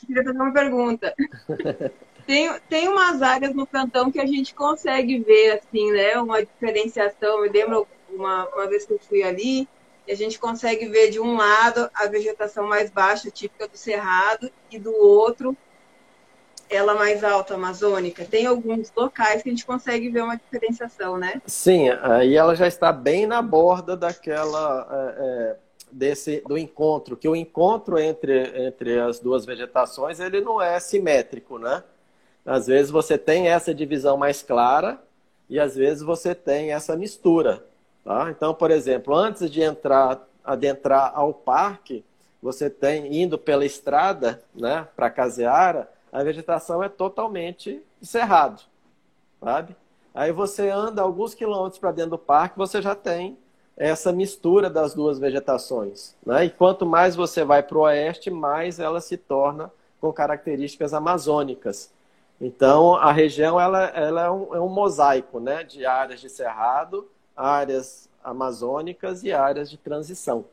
[0.06, 1.14] Queria fazer uma pergunta.
[2.26, 6.18] tem, tem umas áreas no cantão que a gente consegue ver, assim, né?
[6.20, 7.46] Uma diferenciação.
[7.46, 9.68] Eu lembro uma, uma vez que eu fui ali,
[10.08, 14.52] e a gente consegue ver de um lado a vegetação mais baixa, típica do cerrado,
[14.72, 15.56] e do outro
[16.76, 21.42] ela mais alta, amazônica, tem alguns locais que a gente consegue ver uma diferenciação, né?
[21.46, 25.56] Sim, aí ela já está bem na borda daquela é, é,
[25.92, 31.58] desse do encontro, que o encontro entre, entre as duas vegetações ele não é simétrico,
[31.58, 31.84] né?
[32.46, 35.02] Às vezes você tem essa divisão mais clara
[35.50, 37.64] e às vezes você tem essa mistura,
[38.04, 38.30] tá?
[38.30, 42.04] Então, por exemplo, antes de entrar adentrar ao parque,
[42.42, 48.62] você tem indo pela estrada, né, para Caseara, a vegetação é totalmente cerrado,
[49.42, 49.76] sabe?
[50.14, 53.36] Aí você anda alguns quilômetros para dentro do parque, você já tem
[53.76, 56.46] essa mistura das duas vegetações, né?
[56.46, 61.92] E quanto mais você vai para o oeste, mais ela se torna com características amazônicas.
[62.40, 67.10] Então, a região ela, ela é, um, é um mosaico né, de áreas de cerrado,
[67.36, 70.46] áreas amazônicas e áreas de transição.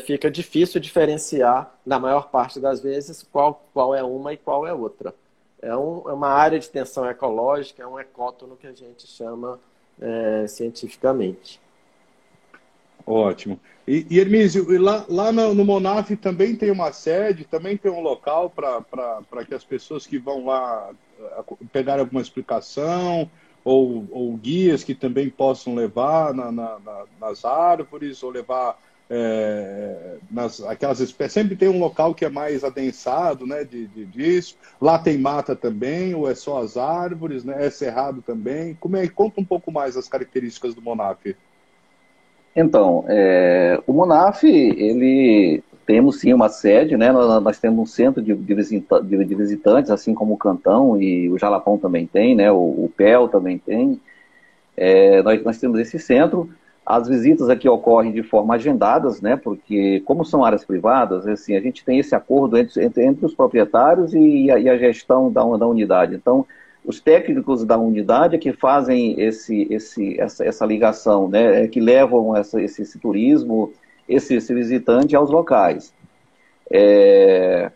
[0.00, 4.72] Fica difícil diferenciar, na maior parte das vezes, qual, qual é uma e qual é
[4.72, 5.14] outra.
[5.60, 9.60] É, um, é uma área de tensão ecológica, é um ecótono que a gente chama
[10.00, 11.60] é, cientificamente.
[13.06, 13.60] Ótimo.
[13.86, 18.00] E, e Hermísio, lá, lá no, no, Monaf também tem uma sede, também tem um
[18.00, 20.90] local para que as pessoas que vão lá
[21.72, 23.30] pegar alguma explicação,
[23.62, 28.78] ou, ou guias que também possam levar na, na, na, nas árvores, ou levar
[29.10, 31.32] é, nas, aquelas espécies.
[31.32, 34.56] Sempre tem um local que é mais adensado né, de, de, disso.
[34.80, 37.66] Lá tem mata também, ou é só as árvores, né?
[37.66, 38.76] é cerrado também.
[38.78, 39.08] Como é?
[39.08, 41.34] Conta um pouco mais as características do Monaf.
[42.54, 47.10] Então, é, o Monaf, ele temos sim uma sede, né?
[47.10, 51.00] Nós, nós temos um centro de, de, visita, de, de, visitantes, assim como o Cantão
[51.00, 52.50] e o Jalapão também tem, né?
[52.50, 54.00] O, o PEL também tem.
[54.76, 56.48] É, nós, nós temos esse centro.
[56.84, 59.36] As visitas aqui ocorrem de forma agendadas, né?
[59.36, 63.34] Porque como são áreas privadas, assim, a gente tem esse acordo entre, entre, entre os
[63.34, 66.14] proprietários e a, e a gestão da, da unidade.
[66.14, 66.46] Então,
[66.84, 71.64] os técnicos da unidade é que fazem esse, esse, essa, essa ligação, né?
[71.64, 73.72] É que levam essa, esse, esse turismo,
[74.08, 75.94] esse, esse visitante aos locais.
[76.70, 77.70] É,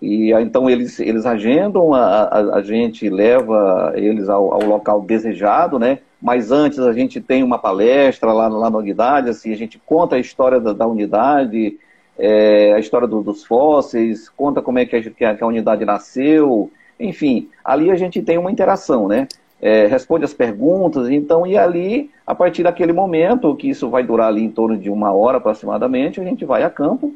[0.00, 5.78] e então eles, eles agendam, a, a, a gente leva eles ao, ao, local desejado,
[5.78, 6.00] né?
[6.20, 10.16] Mas antes a gente tem uma palestra lá, lá na unidade, assim, a gente conta
[10.16, 11.78] a história da, da unidade,
[12.18, 16.70] é, a história do, dos fósseis, conta como é que a, que a, unidade nasceu,
[17.00, 19.26] enfim, ali a gente tem uma interação, né?
[19.62, 24.28] É, responde as perguntas, então, e ali, a partir daquele momento, que isso vai durar
[24.28, 27.14] ali em torno de uma hora aproximadamente, a gente vai a campo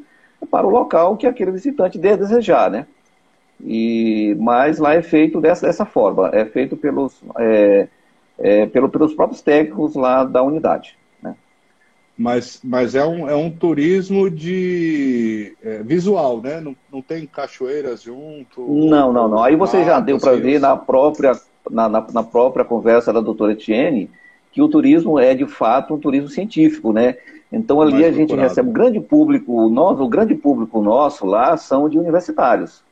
[0.49, 2.87] para o local que aquele visitante desejar, né?
[3.63, 7.87] E, mas lá é feito dessa, dessa forma, é feito pelos, é,
[8.39, 10.97] é, pelo, pelos próprios técnicos lá da unidade.
[11.21, 11.35] Né?
[12.17, 16.59] Mas, mas é, um, é um turismo de é, visual, né?
[16.59, 18.61] Não, não tem cachoeiras junto?
[18.61, 19.43] Não, não, não.
[19.43, 21.33] Aí você já deu para ver na própria,
[21.69, 24.09] na, na, na, própria conversa da doutora Etienne
[24.51, 27.15] que o turismo é de fato um turismo científico, né?
[27.51, 31.57] Então ali Mais a gente recebe um grande público, nós, o grande público nosso lá
[31.57, 32.83] são de universitários.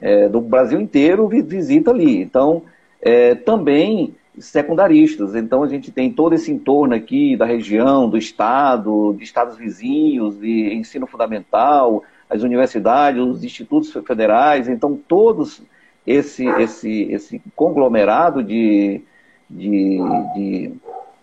[0.00, 2.20] É, do Brasil inteiro visita ali.
[2.20, 2.62] Então,
[3.00, 5.34] é, também secundaristas.
[5.34, 10.38] Então a gente tem todo esse entorno aqui da região, do estado, de estados vizinhos,
[10.38, 14.68] de ensino fundamental, as universidades, os institutos federais.
[14.68, 15.62] Então todos
[16.06, 19.02] esse esse esse conglomerado de
[19.48, 19.98] de,
[20.34, 20.72] de,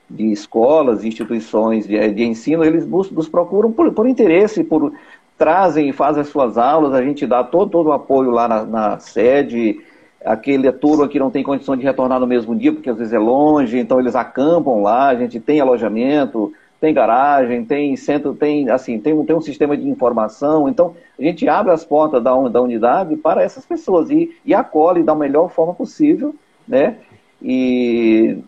[0.10, 4.92] de escolas, instituições de, de ensino, eles nos, nos procuram por, por interesse, por
[5.38, 8.66] trazem e fazem as suas aulas, a gente dá todo, todo o apoio lá na,
[8.66, 9.80] na sede,
[10.26, 13.20] aquele turma que não tem condição de retornar no mesmo dia, porque às vezes é
[13.20, 16.52] longe, então eles acampam lá, a gente tem alojamento,
[16.82, 21.24] tem garagem, tem centro, tem assim, tem um, tem um sistema de informação, então a
[21.24, 25.50] gente abre as portas da, da unidade para essas pessoas e, e acolhe da melhor
[25.50, 26.34] forma possível,
[26.68, 26.98] né?
[27.42, 28.40] E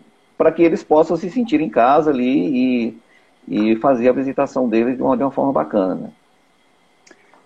[0.42, 2.96] para que eles possam se sentir em casa ali
[3.46, 6.12] e, e fazer a visitação deles de uma, de uma forma bacana.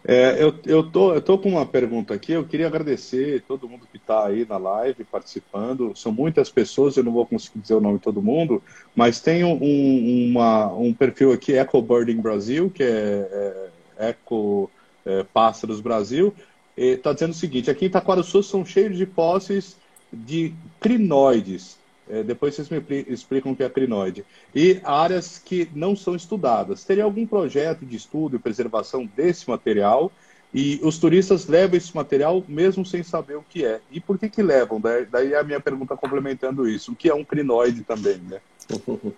[0.02, 2.32] É, eu, eu, tô, eu tô com uma pergunta aqui.
[2.32, 5.94] Eu queria agradecer todo mundo que está aí na live participando.
[5.94, 8.62] São muitas pessoas, eu não vou conseguir dizer o nome de todo mundo,
[8.94, 13.68] mas tem um, uma, um perfil aqui, Eco Birding Brasil, que é,
[13.98, 14.70] é Eco
[15.04, 16.32] é, Pássaros Brasil.
[16.74, 19.76] Está dizendo o seguinte: aqui em Itaquaraçu são cheios de fósseis
[20.10, 21.84] de crinoides.
[22.08, 24.24] É, depois vocês me explicam o que é crinoide.
[24.54, 26.84] E áreas que não são estudadas.
[26.84, 30.12] Teria algum projeto de estudo e preservação desse material?
[30.54, 33.80] E os turistas levam esse material mesmo sem saber o que é.
[33.90, 34.80] E por que que levam?
[35.10, 36.92] Daí a minha pergunta complementando isso.
[36.92, 38.40] O que é um crinoide também, né?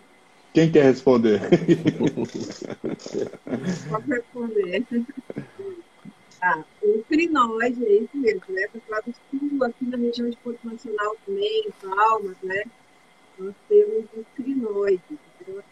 [0.53, 1.41] Quem quer responder?
[3.91, 4.84] Pode responder.
[6.41, 8.68] Ah, o crinóide, é isso mesmo, né?
[8.68, 12.62] Para falar do sul, aqui na região de Porto Nacional também, Palmas, né?
[13.36, 15.03] Nós temos o crinóide.
[15.11, 15.62] Então,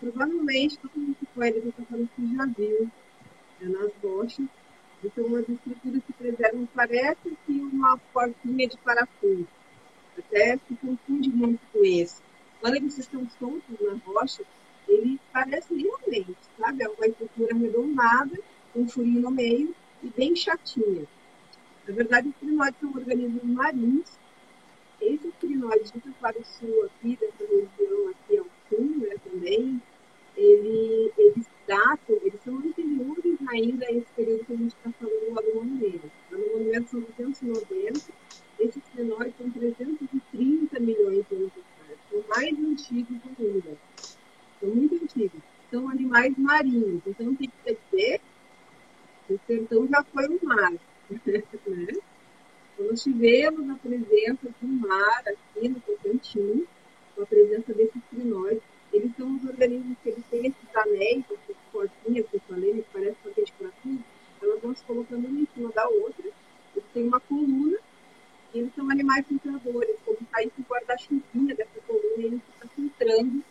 [0.00, 2.90] provavelmente, todo mundo que foi ali que já viu
[3.60, 4.46] né, nas rochas.
[5.04, 9.46] Então, umas estruturas que preservam, parece que uma portinha de parafuso.
[10.18, 12.20] Até se confunde muito com esse.
[12.60, 14.42] Quando eles estão soltos na rocha,
[14.88, 16.82] ele parece realmente, sabe?
[16.82, 18.40] É uma estrutura arredondada,
[18.74, 21.06] um furinho no meio e bem chatinha.
[21.86, 24.10] Na verdade, os crinóides são organismos marinhos.
[25.00, 29.80] Esses crinóides de Taquara Sul, aqui, dessa região aqui ao sul, né, também,
[30.36, 35.34] ele, eles datam, eles são anteriores ainda a esse período que a gente está falando
[35.34, 36.10] lá do monumento.
[36.30, 38.00] No monumento são 290,
[38.58, 41.98] esses crinóides são 330 milhões de anos atrás.
[42.10, 43.76] São mais antigos ainda.
[44.60, 45.40] São muito antigos.
[45.70, 47.02] São animais marinhos.
[47.06, 48.20] Então, tem que dizer
[49.28, 50.72] o sertão já foi um mar.
[51.66, 51.92] né?
[52.78, 56.66] Nós tivemos a presença do mar aqui no Tocantins,
[57.14, 58.62] com a presença desses crinóides.
[58.92, 62.92] Eles são os organismos que eles têm esses anéis, essas portinhas que eu falei, que
[62.92, 63.98] parecem com aquele coração,
[64.42, 66.28] elas vão se colocando uma em cima da outra.
[66.74, 67.78] Eles têm uma coluna,
[68.54, 72.68] e eles são animais filtradores, como está com o guarda-chuvinha dessa coluna, e ele está
[72.68, 73.42] filtrando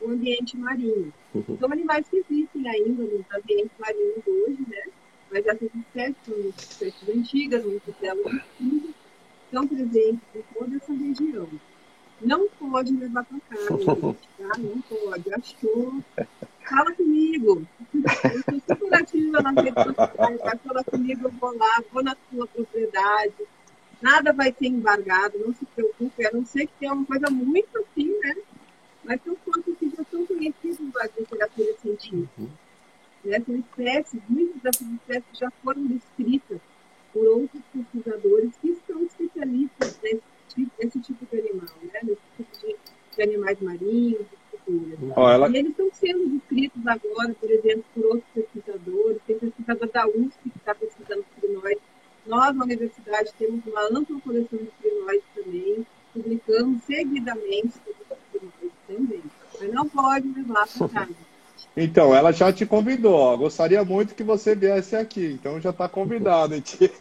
[0.00, 1.12] o ambiente marinho.
[1.34, 1.58] Uhum.
[1.58, 4.84] São animais que existem ainda nos ambientes marinhos hoje, né?
[5.30, 8.94] mas essas espécies são espécies antigas, muitas delas extintas,
[9.44, 11.48] estão presentes em toda essa região.
[12.20, 13.24] Não pode levar
[13.96, 14.58] tá?
[14.58, 15.34] Não pode.
[15.34, 16.02] Achou?
[16.68, 17.66] Fala comigo.
[17.94, 22.16] Eu sou super ativa nas redes sociais, vai falar comigo, eu vou lá, vou na
[22.30, 23.34] sua propriedade.
[24.00, 27.78] Nada vai ser embargado, não se preocupe, a não ser que tenha uma coisa muito
[27.78, 28.36] assim, né?
[29.02, 32.42] Mas são coisas que já são conhecidas da literatura científica.
[33.24, 36.60] Essas espécies, muitas dessas espécies já foram descritas
[37.12, 42.00] por outros pesquisadores que são especialistas nesse tipo, nesse tipo de animal, né?
[42.02, 42.76] nesse tipo de,
[43.16, 44.26] de animais marinhos,
[45.16, 45.48] oh, ela...
[45.48, 49.18] E eles estão sendo descritos agora, por exemplo, por outros pesquisadores.
[49.26, 51.82] Tem pesquisador da USP que está pesquisando crinóides.
[52.26, 55.86] Nós, na universidade, temos uma ampla coleção de crinóides também.
[56.12, 57.74] Publicamos seguidamente
[58.32, 59.22] crinóides também.
[59.60, 61.14] Mas não pode levar para casa.
[61.76, 63.14] Então, ela já te convidou.
[63.14, 63.36] Ó.
[63.36, 65.38] Gostaria muito que você viesse aqui.
[65.40, 66.90] Então, já está convidado, hein, tia?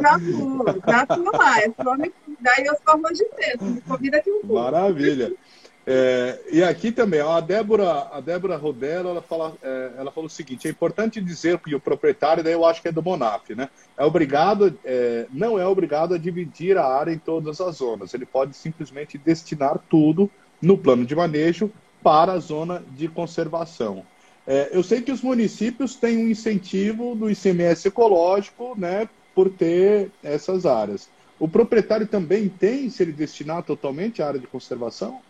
[0.00, 1.60] já vou, já estou lá.
[1.60, 3.64] É só me convidar e eu sou arroz de peso.
[3.64, 4.54] Me convida aqui um pouco.
[4.54, 5.34] Maravilha.
[5.88, 10.30] É, e aqui também, a Débora, a Débora Rodelo, ela, fala, é, ela falou o
[10.30, 13.70] seguinte: é importante dizer que o proprietário, daí eu acho que é do Monaf, né?
[13.96, 18.12] É obrigado, é, não é obrigado a dividir a área em todas as zonas.
[18.12, 20.28] Ele pode simplesmente destinar tudo
[20.60, 21.70] no plano de manejo
[22.02, 24.04] para a zona de conservação.
[24.44, 30.10] É, eu sei que os municípios têm um incentivo do ICMS ecológico, né, por ter
[30.22, 31.08] essas áreas.
[31.38, 35.20] O proprietário também tem, se ele destinar totalmente à área de conservação?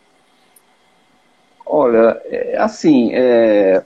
[1.66, 3.82] Olha, é, assim, é,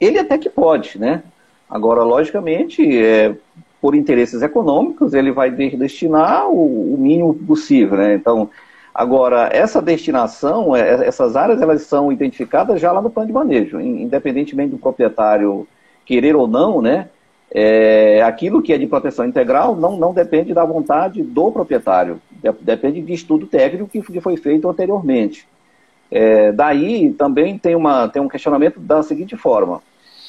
[0.00, 1.22] ele até que pode, né?
[1.68, 3.34] Agora, logicamente, é,
[3.80, 8.14] por interesses econômicos, ele vai destinar o, o mínimo possível, né?
[8.14, 8.50] Então,
[8.94, 13.80] Agora, essa destinação, é, essas áreas, elas são identificadas já lá no plano de manejo,
[13.80, 15.66] independentemente do proprietário
[16.04, 17.08] querer ou não, né?
[17.52, 22.20] É, aquilo que é de proteção integral não, não depende da vontade do proprietário,
[22.60, 25.48] depende de estudo técnico que foi feito anteriormente.
[26.10, 29.80] É, daí também tem, uma, tem um questionamento da seguinte forma: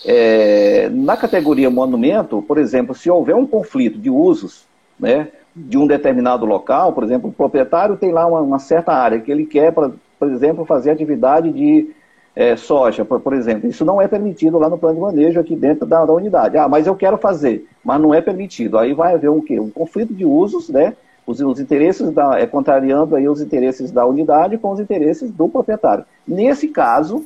[0.06, 4.66] é, na categoria monumento, por exemplo, se houver um conflito de usos,
[5.00, 9.20] né, de um determinado local, por exemplo, o proprietário tem lá uma, uma certa área
[9.20, 11.90] que ele quer, pra, por exemplo, fazer atividade de
[12.36, 13.70] é, soja, por, por, exemplo.
[13.70, 16.58] Isso não é permitido lá no plano de manejo aqui dentro da, da, unidade.
[16.58, 18.78] Ah, mas eu quero fazer, mas não é permitido.
[18.78, 19.60] Aí vai haver um quê?
[19.60, 20.96] Um conflito de usos, né?
[21.26, 25.48] Os, os interesses da, é contrariando aí os interesses da unidade com os interesses do
[25.48, 26.06] proprietário.
[26.28, 27.26] Nesse caso,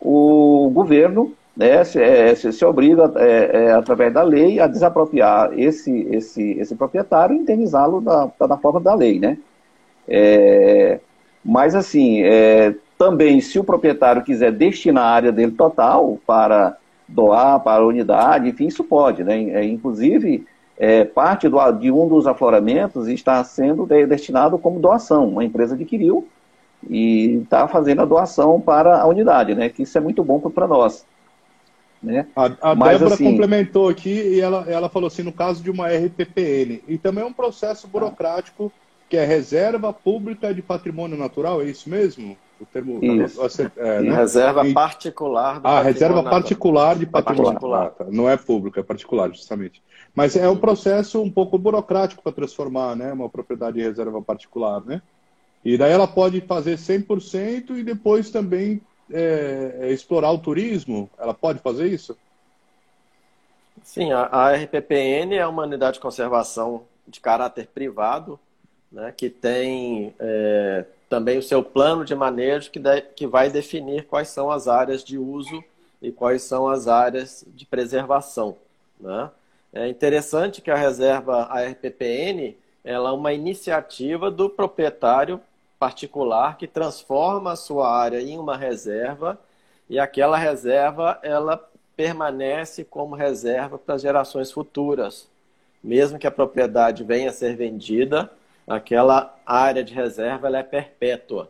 [0.00, 5.52] o governo né, se, é, se, se obriga, é, é, através da lei, a desapropriar
[5.58, 9.18] esse, esse, esse proprietário e indenizá-lo da, da, forma da lei.
[9.18, 9.36] Né?
[10.08, 11.00] É,
[11.44, 16.76] mas, assim, é, também, se o proprietário quiser destinar a área dele total para
[17.06, 19.24] doar para a unidade, enfim, isso pode.
[19.24, 19.64] Né?
[20.82, 25.28] É, parte do, de um dos afloramentos está sendo destinado como doação.
[25.28, 26.26] Uma empresa adquiriu
[26.88, 29.68] e está fazendo a doação para a unidade, né?
[29.68, 31.04] que isso é muito bom para nós.
[32.02, 32.26] Né?
[32.34, 35.70] A, a Mas, Débora assim, complementou aqui e ela, ela falou assim, no caso de
[35.70, 38.72] uma RPPN, e também é um processo burocrático
[39.06, 42.38] que é Reserva Pública de Patrimônio Natural, é isso mesmo?
[42.60, 44.14] O termo é, né?
[44.14, 44.72] reserva e...
[44.72, 45.60] particular.
[45.64, 47.52] ah, reserva particular de patrimônio.
[47.52, 47.86] Particular.
[47.86, 48.04] Ah, tá.
[48.10, 49.82] Não é público, é particular, justamente.
[50.14, 54.84] Mas é um processo um pouco burocrático para transformar, né, uma propriedade de reserva particular,
[54.84, 55.00] né?
[55.64, 58.80] E daí ela pode fazer 100% e depois também
[59.12, 61.08] é, explorar o turismo.
[61.18, 62.16] Ela pode fazer isso?
[63.82, 68.38] Sim, a, a RPPN é uma unidade de conservação de caráter privado,
[68.90, 74.06] né, que tem é, também o seu plano de manejo que, de, que vai definir
[74.06, 75.62] quais são as áreas de uso
[76.00, 78.56] e quais são as áreas de preservação.
[78.98, 79.30] Né?
[79.72, 85.40] É interessante que a reserva ARPPN ela é uma iniciativa do proprietário
[85.78, 89.38] particular que transforma a sua área em uma reserva
[89.88, 91.56] e aquela reserva ela
[91.96, 95.28] permanece como reserva para gerações futuras.
[95.82, 98.30] Mesmo que a propriedade venha a ser vendida,
[98.66, 101.48] aquela área de reserva ela é perpétua.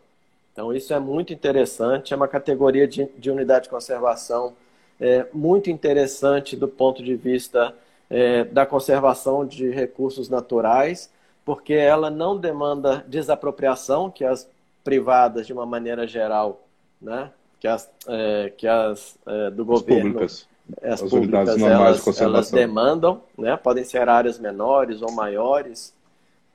[0.51, 4.53] Então, isso é muito interessante, é uma categoria de, de unidade de conservação
[4.99, 7.73] é, muito interessante do ponto de vista
[8.11, 11.09] é, da conservação de recursos naturais,
[11.45, 14.47] porque ela não demanda desapropriação, que as
[14.83, 16.61] privadas, de uma maneira geral,
[17.01, 20.47] né, que as, é, que as é, do governo, públicas.
[20.83, 25.93] as, as públicas, elas, de elas demandam, né, podem ser áreas menores ou maiores,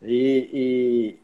[0.02, 1.16] e,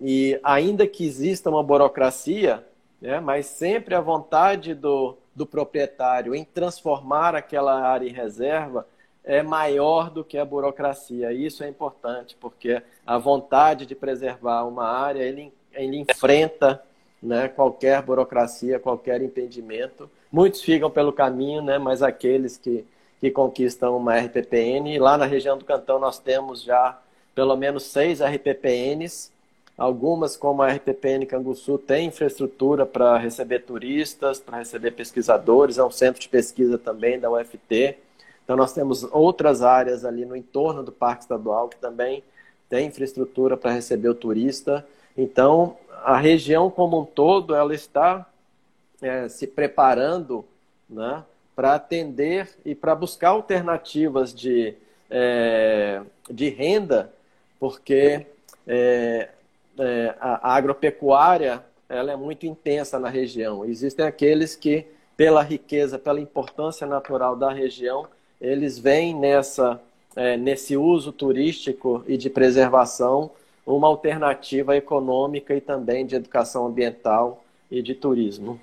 [0.00, 2.64] e, e ainda que exista uma burocracia,
[3.02, 8.86] né, mas sempre a vontade do, do proprietário em transformar aquela área em reserva
[9.24, 11.32] é maior do que a burocracia.
[11.32, 16.82] Isso é importante, porque a vontade de preservar uma área, ele, ele enfrenta
[17.22, 20.10] né, qualquer burocracia, qualquer impedimento.
[20.32, 22.84] Muitos ficam pelo caminho, né, mas aqueles que,
[23.20, 26.98] que conquistam uma RPPN, lá na região do Cantão nós temos já
[27.34, 29.30] pelo menos seis RPPNs,
[29.76, 35.90] algumas como a RPPN Canguçu tem infraestrutura para receber turistas, para receber pesquisadores, é um
[35.90, 37.96] centro de pesquisa também da UFT.
[38.50, 42.20] Então nós temos outras áreas ali no entorno do Parque Estadual que também
[42.68, 44.84] tem infraestrutura para receber o turista.
[45.16, 48.28] Então, a região como um todo ela está
[49.00, 50.44] é, se preparando
[50.88, 51.22] né,
[51.54, 54.74] para atender e para buscar alternativas de,
[55.08, 57.12] é, de renda,
[57.60, 58.26] porque
[58.66, 59.28] é,
[59.78, 63.64] é, a, a agropecuária ela é muito intensa na região.
[63.64, 68.08] Existem aqueles que, pela riqueza, pela importância natural da região,
[68.40, 69.80] eles veem nessa,
[70.16, 73.30] é, nesse uso turístico e de preservação
[73.66, 78.58] uma alternativa econômica e também de educação ambiental e de turismo.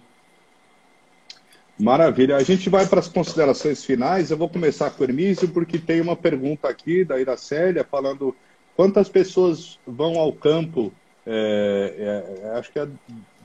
[1.79, 2.35] Maravilha.
[2.37, 4.31] A gente vai para as considerações finais.
[4.31, 8.35] Eu vou começar com o Hermísio, porque tem uma pergunta aqui da Iracélia falando
[8.75, 10.91] quantas pessoas vão ao campo.
[11.25, 12.87] É, é, acho que é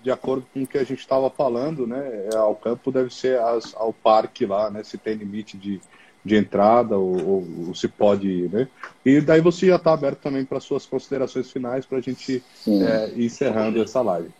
[0.02, 2.28] de acordo com o que a gente estava falando, né?
[2.32, 4.82] É, ao campo deve ser as, ao parque lá, né?
[4.82, 5.80] Se tem limite de,
[6.24, 8.68] de entrada ou, ou, ou, se pode, né?
[9.04, 13.10] E daí você já está aberto também para suas considerações finais para a gente é,
[13.16, 14.30] ir encerrando essa live.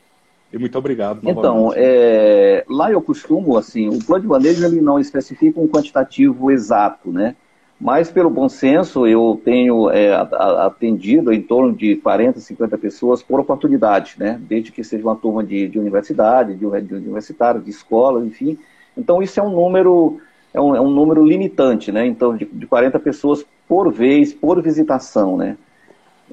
[0.53, 1.21] E muito obrigado.
[1.23, 6.51] Então, é, lá eu costumo, assim, o plano de manejo ele não especifica um quantitativo
[6.51, 7.35] exato, né?
[7.81, 13.41] Mas, pelo bom senso, eu tenho é, atendido em torno de 40, 50 pessoas por
[13.41, 14.41] oportunidade, né?
[14.41, 18.57] Desde que seja uma turma de, de universidade, de, de universitário, de escola, enfim.
[18.97, 20.21] Então, isso é um número
[20.53, 22.07] é um, é um número limitante, né?
[22.07, 25.57] Então, de, de 40 pessoas por vez, por visitação, né?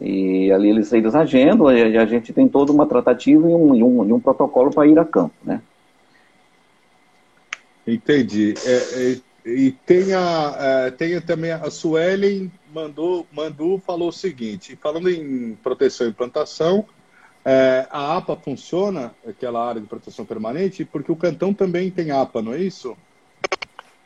[0.02, 3.84] E ali eles, eles agendam e a gente tem toda uma tratativa e um, e
[3.84, 5.62] um, e um protocolo para ir a campo, né?
[7.86, 8.54] Entendi.
[8.66, 14.78] É, é, e tem, a, é, tem também a Suelen mandou, mandou, falou o seguinte,
[14.82, 16.86] falando em proteção e plantação,
[17.44, 22.42] é, a APA funciona, aquela área de proteção permanente, porque o cantão também tem APA,
[22.42, 22.96] não é isso?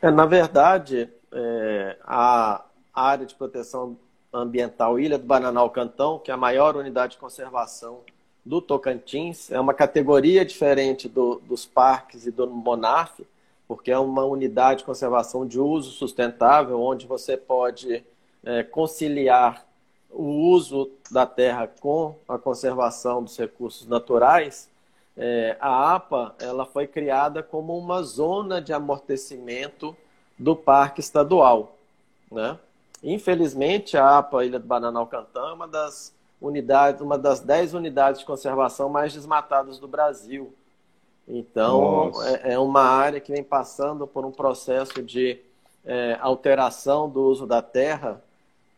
[0.04, 3.96] É, na verdade, é, a área de proteção
[4.30, 8.00] ambiental Ilha do Bananal Cantão, que é a maior unidade de conservação
[8.44, 13.26] do Tocantins, é uma categoria diferente do, dos parques e do Monarf,
[13.66, 18.04] porque é uma unidade de conservação de uso sustentável, onde você pode
[18.44, 19.66] é, conciliar
[20.10, 24.68] o uso da terra com a conservação dos recursos naturais
[25.16, 29.96] é, a APA ela foi criada como uma zona de amortecimento
[30.38, 31.76] do parque estadual.
[32.30, 32.58] Né?
[33.02, 38.20] Infelizmente, a APA Ilha do Bananal Cantão é uma das unidades, uma das dez unidades
[38.20, 40.52] de conservação mais desmatadas do Brasil.
[41.26, 45.38] Então, é, é, uma área que vem passando por um processo de
[45.84, 48.22] é, alteração do uso da terra,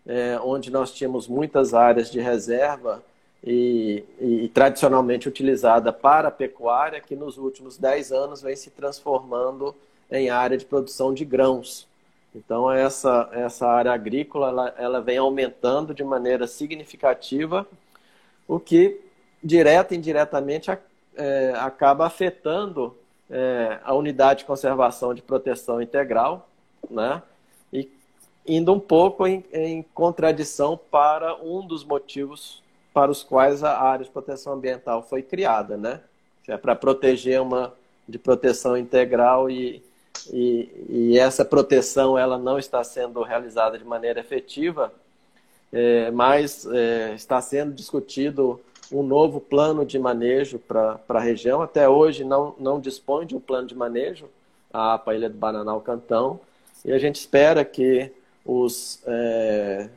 [0.07, 3.03] é, onde nós tínhamos muitas áreas de reserva
[3.47, 9.73] e, e, tradicionalmente utilizada para a pecuária, que nos últimos 10 anos vem se transformando
[10.11, 11.87] em área de produção de grãos.
[12.35, 17.65] Então, essa, essa área agrícola ela, ela vem aumentando de maneira significativa,
[18.49, 19.01] o que,
[19.43, 20.69] direta e indiretamente,
[21.17, 22.97] é, acaba afetando
[23.31, 26.49] é, a unidade de conservação de proteção integral,
[26.91, 27.23] né?
[27.73, 27.89] e
[28.45, 32.63] indo um pouco em, em contradição para um dos motivos
[32.97, 36.01] para os quais a área de proteção ambiental foi criada, né?
[36.49, 37.75] É para proteger uma
[38.09, 39.83] de proteção integral e,
[40.33, 44.91] e, e, essa proteção ela não está sendo realizada de maneira efetiva,
[45.71, 48.59] é, mas é, está sendo discutido
[48.91, 51.61] um novo plano de manejo para a região.
[51.61, 54.27] Até hoje não, não dispõe de um plano de manejo,
[54.73, 56.41] a APA Ilha do Bananal Cantão,
[56.83, 58.11] e a gente espera que
[58.43, 59.91] os, é,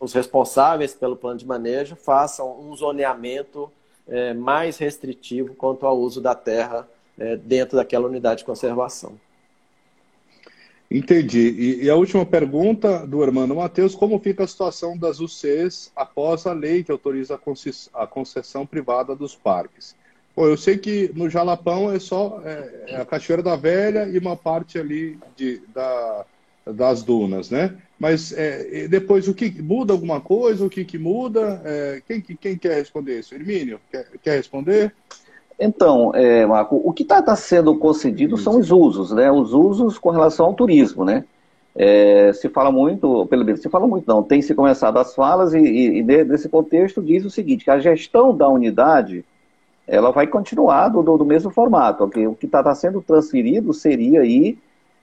[0.00, 3.70] os responsáveis pelo plano de manejo façam um zoneamento
[4.08, 6.88] é, mais restritivo quanto ao uso da terra
[7.18, 9.20] é, dentro daquela unidade de conservação.
[10.90, 11.50] Entendi.
[11.50, 16.46] E, e, a última pergunta do Armando Matheus: como fica a situação das UCs após
[16.46, 17.38] a lei que autoriza
[17.94, 19.94] a concessão privada dos parques?
[20.34, 24.18] Bom, eu sei que no Jalapão é só é, é a Cachoeira da Velha e
[24.18, 26.24] uma parte ali de, da,
[26.66, 27.76] das dunas, né?
[28.00, 30.64] Mas é, depois o que muda alguma coisa?
[30.64, 31.60] O que, que muda?
[31.62, 33.34] É, quem, quem quer responder isso?
[33.34, 34.94] Hermínio, quer, quer responder?
[35.58, 39.30] Então, é, Marco, o que está tá sendo concedido são os usos, né?
[39.30, 41.26] Os usos com relação ao turismo, né?
[41.76, 45.54] É, se fala muito, pelo menos se fala muito não, tem se começado as falas
[45.54, 49.24] e, e, e, nesse contexto diz o seguinte, que a gestão da unidade
[49.86, 52.26] ela vai continuar do, do mesmo formato, okay?
[52.26, 54.58] o que está tá sendo transferido seria aí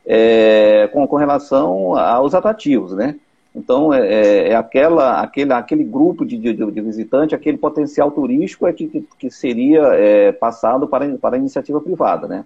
[0.08, 3.16] é, com, com relação aos atrativos, né?
[3.54, 8.68] Então, é, é, é aquela, aquele, aquele grupo de, de, de visitante, aquele potencial turístico
[8.68, 12.46] é que, que, seria é, passado para, para a iniciativa privada, né?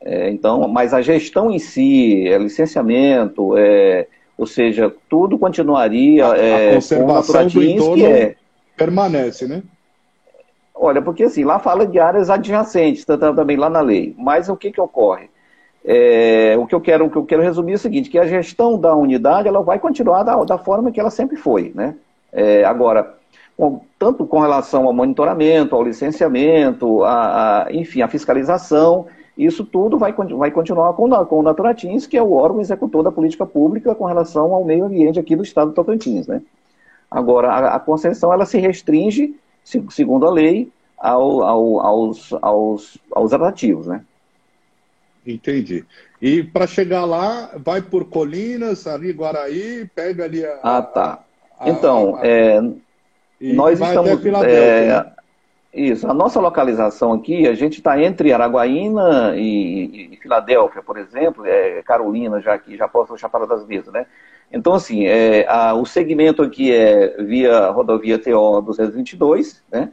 [0.00, 4.06] É, então, mas a gestão em si, é, licenciamento, é,
[4.36, 8.34] ou seja, tudo continuaria a, a conservação do entorno é,
[8.76, 9.62] permanece, né?
[10.74, 14.14] Olha, porque assim, lá fala de áreas adjacentes, também lá na lei.
[14.16, 15.28] Mas o que, que ocorre?
[15.90, 18.26] É, o, que eu quero, o que eu quero resumir é o seguinte, que a
[18.26, 21.72] gestão da unidade ela vai continuar da, da forma que ela sempre foi.
[21.74, 21.94] Né?
[22.30, 23.14] É, agora,
[23.56, 29.96] com, tanto com relação ao monitoramento, ao licenciamento, a, a, enfim, a fiscalização, isso tudo
[29.96, 33.94] vai, vai continuar com, com o Naturatins, que é o órgão executor da política pública
[33.94, 36.26] com relação ao meio ambiente aqui do estado do Tocantins.
[36.26, 36.42] Né?
[37.10, 39.34] Agora, a, a concessão ela se restringe,
[39.64, 44.02] segundo a lei, ao, ao, aos, aos, aos atrativos, né?
[45.32, 45.84] Entendi.
[46.22, 50.58] E para chegar lá, vai por Colinas, ali Guaraí, pega ali a.
[50.62, 51.22] Ah, tá.
[51.60, 52.60] A, então, a, a, é,
[53.40, 54.24] nós estamos.
[54.44, 55.12] É, né?
[55.72, 61.44] Isso, a nossa localização aqui, a gente está entre Araguaína e, e, Filadélfia, por exemplo,
[61.44, 64.06] é, Carolina, já aqui, já posso Chapada das Mesas, né?
[64.50, 69.92] Então, assim, é, a, o segmento aqui é via rodovia TO 222, né?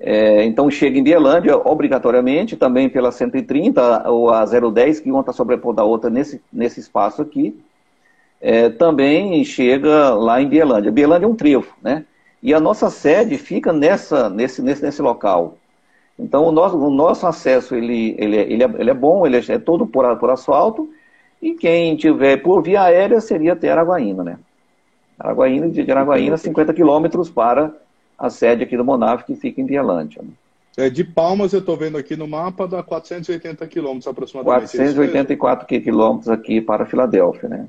[0.00, 5.32] É, então chega em Bielândia, obrigatoriamente, também pela 130 ou a 010, que uma está
[5.32, 7.58] sobrepondo a outra nesse, nesse espaço aqui.
[8.40, 10.92] É, também chega lá em Bielândia.
[10.92, 12.04] Bielândia é um trevo, né?
[12.40, 15.58] E a nossa sede fica nessa, nesse, nesse, nesse local.
[16.16, 19.36] Então o nosso, o nosso acesso ele, ele, é, ele, é, ele é bom, ele
[19.36, 20.88] é, é todo por, por asfalto,
[21.42, 24.38] e quem tiver por via aérea seria até Araguaína, né?
[25.18, 27.72] Araguaína, de Araguaína, 50 quilômetros para
[28.18, 30.22] a sede aqui do Monaf, que fica em Vialândia.
[30.22, 30.30] Né?
[30.76, 34.70] É, de Palmas, eu estou vendo aqui no mapa, dá 480 quilômetros aproximadamente.
[34.70, 37.68] 484 é quilômetros aqui para Filadélfia, né?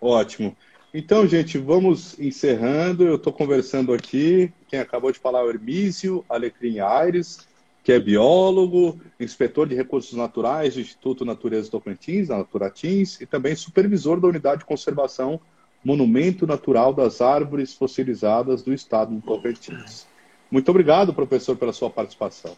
[0.00, 0.56] Ótimo.
[0.92, 3.04] Então, gente, vamos encerrando.
[3.04, 4.52] Eu estou conversando aqui.
[4.68, 7.46] Quem acabou de falar é o Hermísio Alecrim Aires,
[7.82, 13.54] que é biólogo, inspetor de recursos naturais do Instituto Natureza Tocantins, da Naturatins, e também
[13.56, 15.40] supervisor da Unidade de Conservação
[15.84, 20.06] Monumento Natural das Árvores Fossilizadas do Estado do Tocantins.
[20.50, 22.56] Muito obrigado, professor, pela sua participação.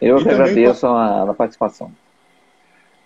[0.00, 1.92] Eu que agradeço a, a participação.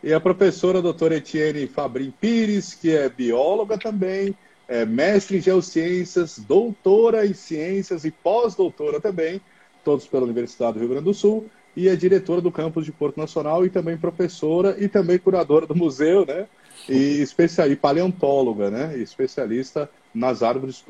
[0.02, 4.34] E a professora doutora Etienne Fabrim Pires, que é bióloga também,
[4.66, 9.40] é mestre em geociências, doutora em ciências e pós-doutora também,
[9.84, 11.46] todos pela Universidade do Rio Grande do Sul,
[11.76, 15.74] e é diretora do campus de Porto Nacional e também professora e também curadora do
[15.74, 16.46] museu, né?
[16.88, 18.96] E, especial, paleontóloga, né?
[18.96, 20.84] E especialista nas árvores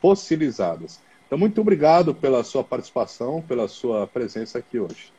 [0.00, 1.00] fossilizadas.
[1.26, 5.12] Então, muito obrigado pela sua participação, pela sua presença aqui hoje.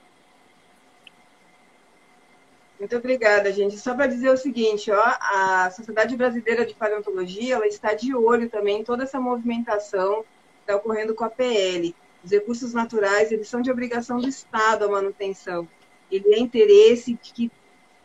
[2.80, 3.78] Muito obrigada, gente.
[3.78, 8.50] Só para dizer o seguinte, ó, a Sociedade Brasileira de Paleontologia ela está de olho
[8.50, 10.24] também em toda essa movimentação
[10.68, 11.96] está ocorrendo com a PL.
[12.24, 15.68] Os recursos naturais, eles são de obrigação do Estado a manutenção.
[16.12, 17.52] Ele é interesse de que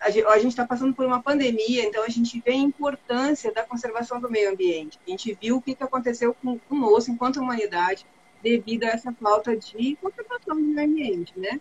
[0.02, 4.20] a gente está passando por uma pandemia, então a gente vê a importância da conservação
[4.20, 4.98] do meio ambiente.
[5.06, 8.04] A gente viu o que, que aconteceu com, conosco, enquanto humanidade,
[8.42, 11.60] devido a essa falta de conservação do meio ambiente, né?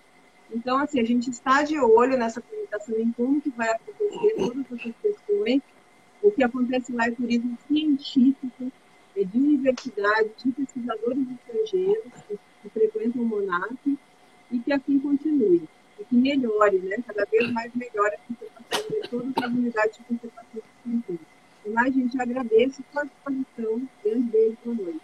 [0.52, 4.66] Então, assim, a gente está de olho nessa apresentação em como que vai acontecer todas
[4.72, 5.62] essas questões.
[6.22, 8.72] O que acontece lá é turismo científico,
[9.16, 13.98] é de universidade, de pesquisadores estrangeiros que, que frequentam o Monarque
[14.50, 15.68] e que assim continue.
[16.12, 16.98] E melhore, né?
[17.08, 21.20] Cada vez mais melhore a conservação de todas as unidades de conservação do
[21.66, 23.88] Mas, Mas, gente, agradeço a participação.
[24.04, 25.02] Grande beijo, boa noite.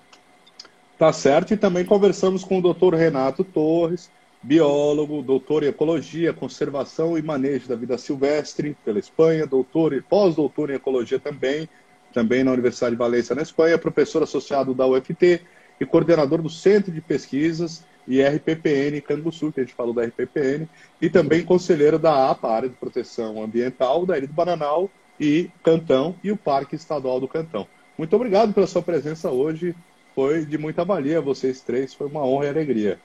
[0.97, 4.09] Tá certo, e também conversamos com o doutor Renato Torres,
[4.41, 10.71] biólogo, doutor em ecologia, conservação e manejo da vida silvestre pela Espanha, doutor e pós-doutor
[10.71, 11.69] em ecologia também,
[12.11, 15.41] também na Universidade de Valência, na Espanha, professor associado da UFT
[15.79, 20.67] e coordenador do Centro de Pesquisas e RPPN Canguçu, que a gente falou da RPPN,
[21.01, 24.89] e também conselheiro da APA, Área de Proteção Ambiental, da Ilha do Bananal
[25.19, 27.67] e Cantão e o Parque Estadual do Cantão.
[27.97, 29.75] Muito obrigado pela sua presença hoje
[30.17, 32.99] foi de muita valia, vocês três, foi uma honra e alegria.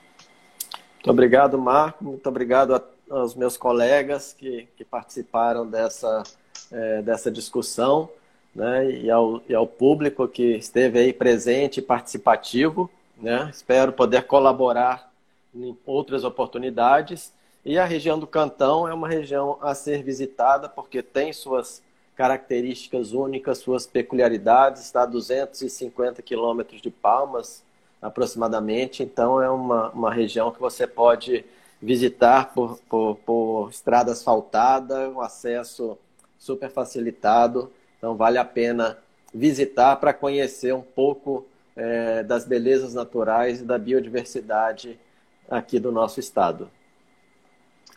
[0.95, 6.23] Muito obrigado, Marco, muito obrigado aos meus colegas que, que participaram dessa,
[6.71, 8.09] é, dessa discussão,
[8.55, 12.89] né, e ao, e ao público que esteve aí presente e participativo.
[13.23, 13.49] Né?
[13.49, 15.09] Espero poder colaborar
[15.55, 17.31] em outras oportunidades.
[17.63, 21.81] E a região do Cantão é uma região a ser visitada porque tem suas
[22.17, 27.63] características únicas, suas peculiaridades, está a 250 quilômetros de Palmas,
[28.01, 31.45] aproximadamente, então é uma, uma região que você pode
[31.81, 35.97] visitar por, por, por estrada asfaltada, um acesso
[36.37, 38.97] super facilitado, então vale a pena
[39.33, 41.45] visitar para conhecer um pouco
[41.75, 44.99] é, das belezas naturais e da biodiversidade
[45.49, 46.69] aqui do nosso estado.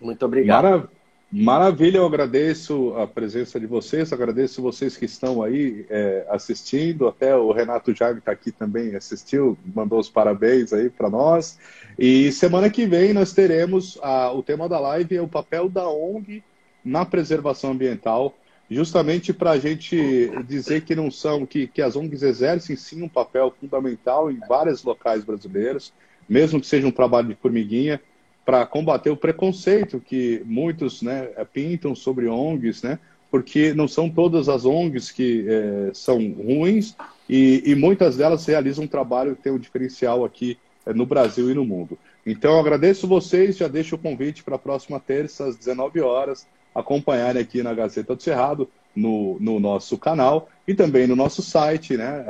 [0.01, 0.65] Muito obrigado.
[0.65, 0.97] Maravilha.
[1.33, 7.35] Maravilha, eu agradeço a presença de vocês, agradeço vocês que estão aí é, assistindo, até
[7.35, 11.59] o Renato Jag está aqui também, assistiu, mandou os parabéns aí para nós.
[11.99, 15.89] E semana que vem nós teremos a, o tema da live é o papel da
[15.89, 16.45] ONG
[16.85, 18.33] na preservação ambiental,
[18.71, 23.09] justamente para a gente dizer que não são, que, que as ONGs exercem sim um
[23.09, 25.93] papel fundamental em vários locais brasileiros,
[26.29, 28.01] mesmo que seja um trabalho de formiguinha
[28.45, 32.99] para combater o preconceito que muitos né, pintam sobre ONGs, né,
[33.31, 36.97] porque não são todas as ONGs que é, são ruins
[37.29, 41.51] e, e, muitas delas realizam um trabalho que tem um diferencial aqui é, no Brasil
[41.51, 41.99] e no mundo.
[42.25, 46.47] Então, agradeço vocês, já deixo o convite para a próxima terça, às 19 horas,
[46.79, 51.97] acompanharem aqui na Gazeta do Cerrado, no, no nosso canal e também no nosso site,
[51.97, 52.25] né,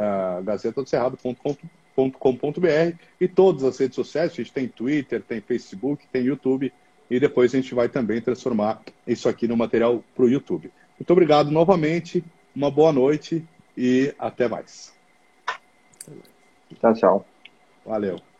[0.44, 4.32] gazetadocerrado.com.br com.br e todas as redes sociais.
[4.32, 6.72] A gente tem Twitter, tem Facebook, tem YouTube
[7.11, 10.70] e depois a gente vai também transformar isso aqui no material para o YouTube.
[10.99, 12.22] Muito obrigado novamente,
[12.55, 13.44] uma boa noite
[13.76, 14.94] e até mais.
[16.80, 17.26] Tchau, tchau.
[17.84, 18.36] Valeu.